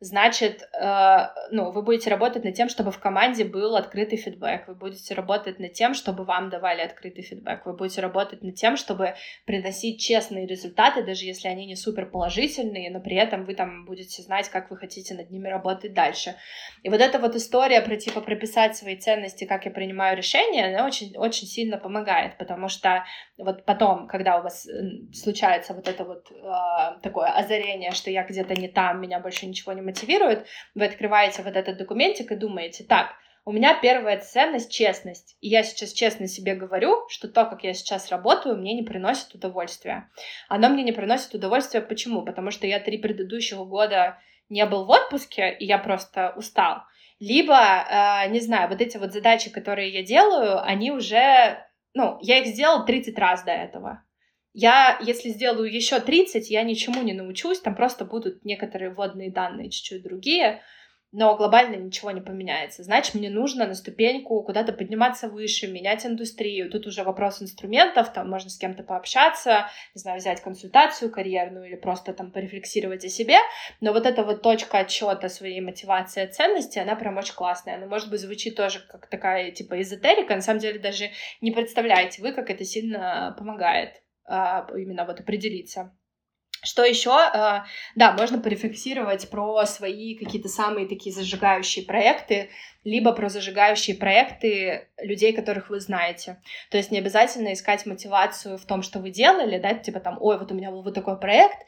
[0.00, 4.74] значит, э, ну, вы будете работать над тем, чтобы в команде был открытый фидбэк, вы
[4.74, 9.14] будете работать над тем, чтобы вам давали открытый фидбэк, вы будете работать над тем, чтобы
[9.44, 14.22] приносить честные результаты, даже если они не супер положительные, но при этом вы там будете
[14.22, 16.36] знать, как вы хотите над ними работать дальше.
[16.84, 20.86] И вот эта вот история про типа прописать свои ценности, как я принимаю решения, она
[20.86, 23.04] очень, очень сильно помогает, потому что
[23.36, 28.22] вот потом, когда у вас э, случается вот это вот э, такое озарение, что я
[28.22, 32.84] где-то не там, меня больше ничего не мотивирует, вы открываете вот этот документик и думаете,
[32.84, 33.14] так,
[33.48, 35.38] у меня первая ценность— честность.
[35.40, 39.34] И я сейчас честно себе говорю, что то, как я сейчас работаю, мне не приносит
[39.34, 40.10] удовольствия.
[40.48, 42.26] Оно мне не приносит удовольствия почему?
[42.26, 44.18] Потому что я три предыдущих года
[44.50, 46.82] не был в отпуске, и я просто устал.
[47.20, 52.40] Либо, э, не знаю, вот эти вот задачи, которые я делаю, они уже, ну, я
[52.40, 54.04] их сделал 30 раз до этого.
[54.60, 59.70] Я, если сделаю еще 30, я ничему не научусь, там просто будут некоторые вводные данные
[59.70, 60.62] чуть-чуть другие,
[61.12, 62.82] но глобально ничего не поменяется.
[62.82, 66.72] Значит, мне нужно на ступеньку куда-то подниматься выше, менять индустрию.
[66.72, 71.76] Тут уже вопрос инструментов, там можно с кем-то пообщаться, не знаю, взять консультацию карьерную или
[71.76, 73.36] просто там порефлексировать о себе.
[73.80, 77.76] Но вот эта вот точка отчета своей мотивации ценности, она прям очень классная.
[77.76, 80.34] Она, может быть, звучит тоже как такая, типа, эзотерика.
[80.34, 85.92] На самом деле даже не представляете вы, как это сильно помогает именно вот определиться.
[86.64, 87.12] Что еще?
[87.12, 92.50] А, да, можно порефлексировать про свои какие-то самые такие зажигающие проекты,
[92.82, 96.40] либо про зажигающие проекты людей, которых вы знаете.
[96.70, 100.38] То есть не обязательно искать мотивацию в том, что вы делали, да, типа там, ой,
[100.38, 101.58] вот у меня был вот такой проект,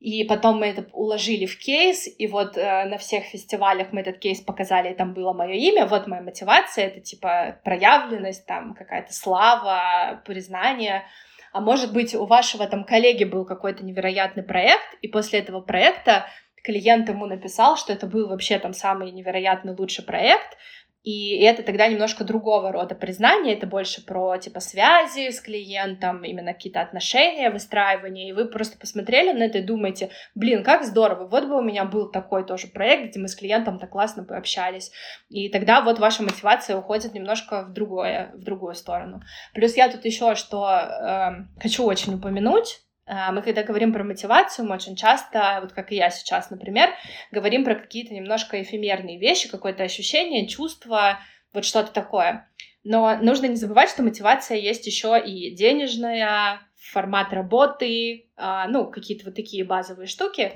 [0.00, 4.18] и потом мы это уложили в кейс, и вот э, на всех фестивалях мы этот
[4.18, 9.12] кейс показали, и там было мое имя, вот моя мотивация, это типа проявленность, там какая-то
[9.14, 11.04] слава, признание—
[11.56, 16.26] а может быть, у вашего там коллеги был какой-то невероятный проект, и после этого проекта
[16.62, 20.58] клиент ему написал, что это был вообще там самый невероятный лучший проект,
[21.06, 26.52] и это тогда немножко другого рода признание, это больше про типа связи с клиентом, именно
[26.52, 31.44] какие-то отношения, выстраивания, и вы просто посмотрели на это и думаете, блин, как здорово, вот
[31.44, 34.90] бы у меня был такой тоже проект, где мы с клиентом так классно пообщались,
[35.28, 39.22] и тогда вот ваша мотивация уходит немножко в другое, в другую сторону.
[39.54, 44.74] Плюс я тут еще что э, хочу очень упомянуть, мы, когда говорим про мотивацию, мы
[44.74, 46.90] очень часто, вот как и я сейчас, например,
[47.30, 51.20] говорим про какие-то немножко эфемерные вещи, какое-то ощущение, чувство,
[51.52, 52.50] вот что-то такое.
[52.82, 59.26] Но нужно не забывать, что мотивация есть еще и денежная, формат работы, а, ну, какие-то
[59.26, 60.52] вот такие базовые штуки.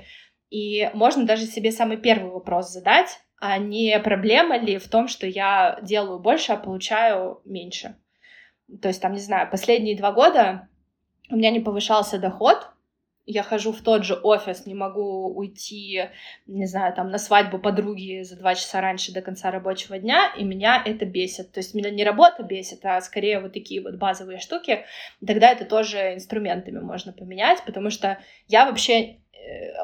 [0.49, 5.27] И можно даже себе самый первый вопрос задать, а не проблема ли в том, что
[5.27, 7.95] я делаю больше, а получаю меньше.
[8.81, 10.69] То есть, там, не знаю, последние два года
[11.31, 12.67] у меня не повышался доход,
[13.25, 16.09] я хожу в тот же офис, не могу уйти,
[16.47, 20.43] не знаю, там, на свадьбу подруги за два часа раньше до конца рабочего дня, и
[20.43, 21.51] меня это бесит.
[21.51, 24.85] То есть меня не работа бесит, а скорее вот такие вот базовые штуки.
[25.25, 29.17] Тогда это тоже инструментами можно поменять, потому что я вообще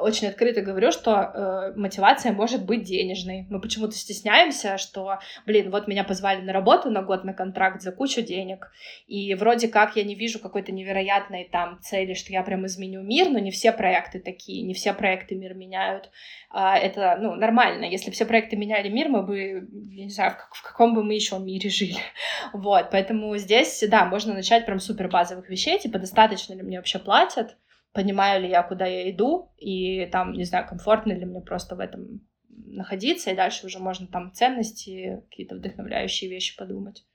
[0.01, 3.45] очень открыто говорю, что э, мотивация может быть денежной.
[3.49, 7.91] Мы почему-то стесняемся, что, блин, вот меня позвали на работу на год на контракт за
[7.91, 8.71] кучу денег,
[9.07, 13.29] и вроде как я не вижу какой-то невероятной там цели, что я прям изменю мир,
[13.29, 16.09] но не все проекты такие, не все проекты мир меняют.
[16.49, 17.85] А, это, ну, нормально.
[17.85, 21.03] Если все проекты меняли мир, мы бы, я не знаю, в, как, в каком бы
[21.03, 21.97] мы еще мире жили.
[22.53, 26.99] Вот, поэтому здесь, да, можно начать прям супер базовых вещей, типа, достаточно ли мне вообще
[26.99, 27.57] платят,
[27.93, 31.79] понимаю ли я, куда я иду, и там, не знаю, комфортно ли мне просто в
[31.79, 37.05] этом находиться, и дальше уже можно там ценности, какие-то вдохновляющие вещи подумать.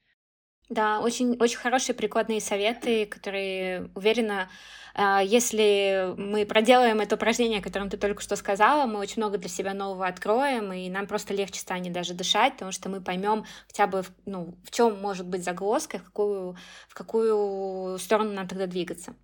[0.69, 4.49] Да, очень, очень хорошие прикладные советы, которые, уверена,
[4.95, 9.37] а, если мы проделаем это упражнение, о котором ты только что сказала, мы очень много
[9.37, 13.45] для себя нового откроем, и нам просто легче станет даже дышать, потому что мы поймем
[13.67, 16.57] хотя бы, ну, в чем может быть загвоздка, в какую,
[16.89, 19.15] в какую сторону нам тогда двигаться.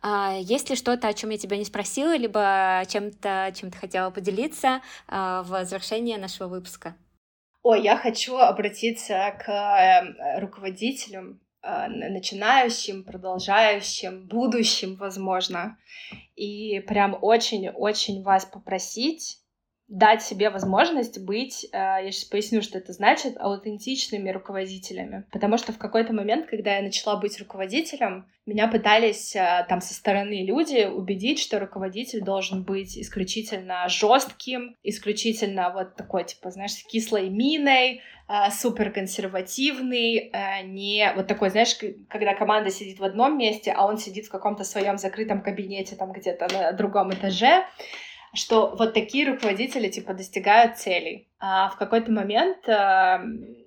[0.00, 4.10] А, есть ли что-то, о чем я тебя не спросила, либо чем-то, чем ты хотела
[4.10, 6.94] поделиться а, в завершении нашего выпуска?
[7.62, 15.76] Ой, я хочу обратиться к э, руководителям, э, начинающим, продолжающим, будущим, возможно.
[16.36, 19.37] И прям очень-очень вас попросить
[19.88, 25.24] дать себе возможность быть, э, я сейчас поясню, что это значит, аутентичными руководителями.
[25.32, 29.94] Потому что в какой-то момент, когда я начала быть руководителем, меня пытались э, там со
[29.94, 37.30] стороны люди убедить, что руководитель должен быть исключительно жестким, исключительно вот такой, типа, знаешь, кислой
[37.30, 40.30] миной, э, супер консервативный,
[40.64, 41.78] не вот такой, знаешь,
[42.10, 46.12] когда команда сидит в одном месте, а он сидит в каком-то своем закрытом кабинете там
[46.12, 47.64] где-то на другом этаже
[48.34, 51.28] что вот такие руководители, типа, достигают целей.
[51.40, 53.18] А в какой-то момент, э,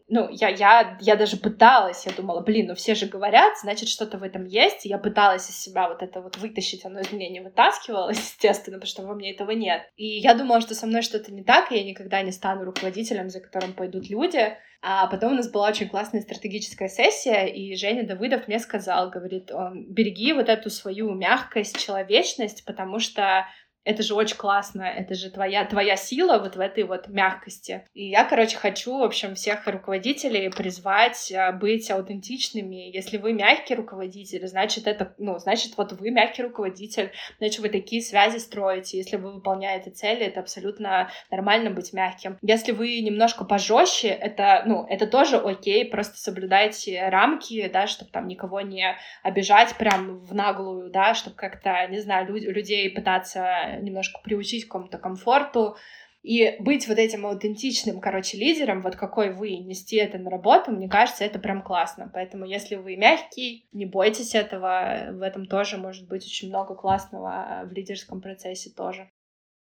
[0.10, 4.18] ну, я, я, я даже пыталась, я думала, блин, ну все же говорят, значит, что-то
[4.18, 7.40] в этом есть, я пыталась из себя вот это вот вытащить, оно из меня не
[7.40, 9.84] вытаскивалось, естественно, потому что во мне этого нет.
[9.96, 13.30] И я думала, что со мной что-то не так, и я никогда не стану руководителем,
[13.30, 18.06] за которым пойдут люди, а потом у нас была очень классная стратегическая сессия, и Женя
[18.06, 23.46] Давыдов мне сказал, говорит, он, береги вот эту свою мягкость, человечность, потому что
[23.84, 27.88] это же очень классно, это же твоя, твоя сила вот в этой вот мягкости.
[27.94, 32.92] И я, короче, хочу, в общем, всех руководителей призвать а, быть аутентичными.
[32.94, 38.02] Если вы мягкий руководитель, значит, это, ну, значит, вот вы мягкий руководитель, значит, вы такие
[38.02, 38.98] связи строите.
[38.98, 42.38] Если вы выполняете цели, это абсолютно нормально быть мягким.
[42.42, 48.28] Если вы немножко пожестче, это, ну, это тоже окей, просто соблюдайте рамки, да, чтобы там
[48.28, 54.20] никого не обижать прям в наглую, да, чтобы как-то, не знаю, люд- людей пытаться немножко
[54.24, 55.78] приучить к какому-то комфорту,
[56.24, 60.88] и быть вот этим аутентичным, короче, лидером, вот какой вы, нести это на работу, мне
[60.88, 62.12] кажется, это прям классно.
[62.14, 67.64] Поэтому если вы мягкий, не бойтесь этого, в этом тоже может быть очень много классного
[67.66, 69.10] в лидерском процессе тоже.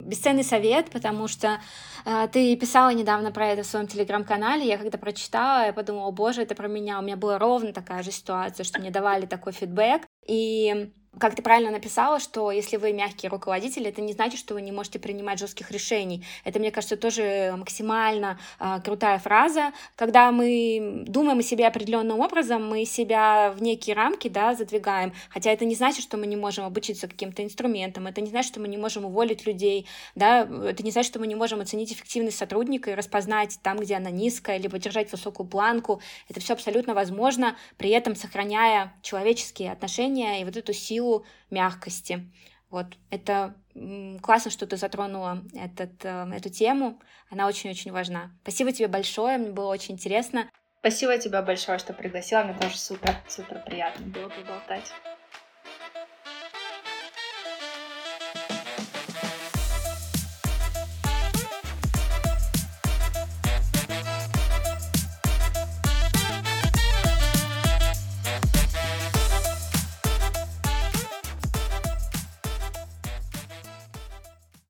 [0.01, 1.60] Бесценный совет, потому что
[2.05, 4.66] э, ты писала недавно про это в своем телеграм-канале.
[4.66, 6.99] Я когда прочитала, я подумала, о боже, это про меня.
[6.99, 10.03] У меня была ровно такая же ситуация, что мне давали такой фидбэк.
[10.26, 14.62] И как ты правильно написала, что если вы мягкий руководитель, это не значит, что вы
[14.62, 16.24] не можете принимать жестких решений.
[16.43, 19.72] Это, мне кажется, тоже максимально э, крутая фраза.
[19.95, 25.14] Когда мы думаем о себе определенным образом, мы себя в некие рамки да, задвигаем.
[25.30, 28.60] Хотя это не значит, что мы не можем обучиться каким-то инструментам, это не значит, что
[28.60, 30.47] мы не можем уволить людей, да?
[30.66, 34.12] это не значит, что мы не можем оценить эффективность сотрудника и распознать там, где она
[34.12, 36.01] низкая, либо держать высокую планку.
[36.30, 42.30] Это все абсолютно возможно, при этом сохраняя человеческие отношения и вот эту силу силу мягкости.
[42.70, 43.56] Вот, это
[44.22, 47.00] классно, что ты затронула этот, э, эту тему.
[47.32, 48.32] Она очень-очень важна.
[48.43, 50.50] Спасибо тебе большое, мне было очень интересно.
[50.82, 52.43] Спасибо тебе большое, что пригласила.
[52.43, 54.91] Мне тоже супер, супер приятно было поболтать.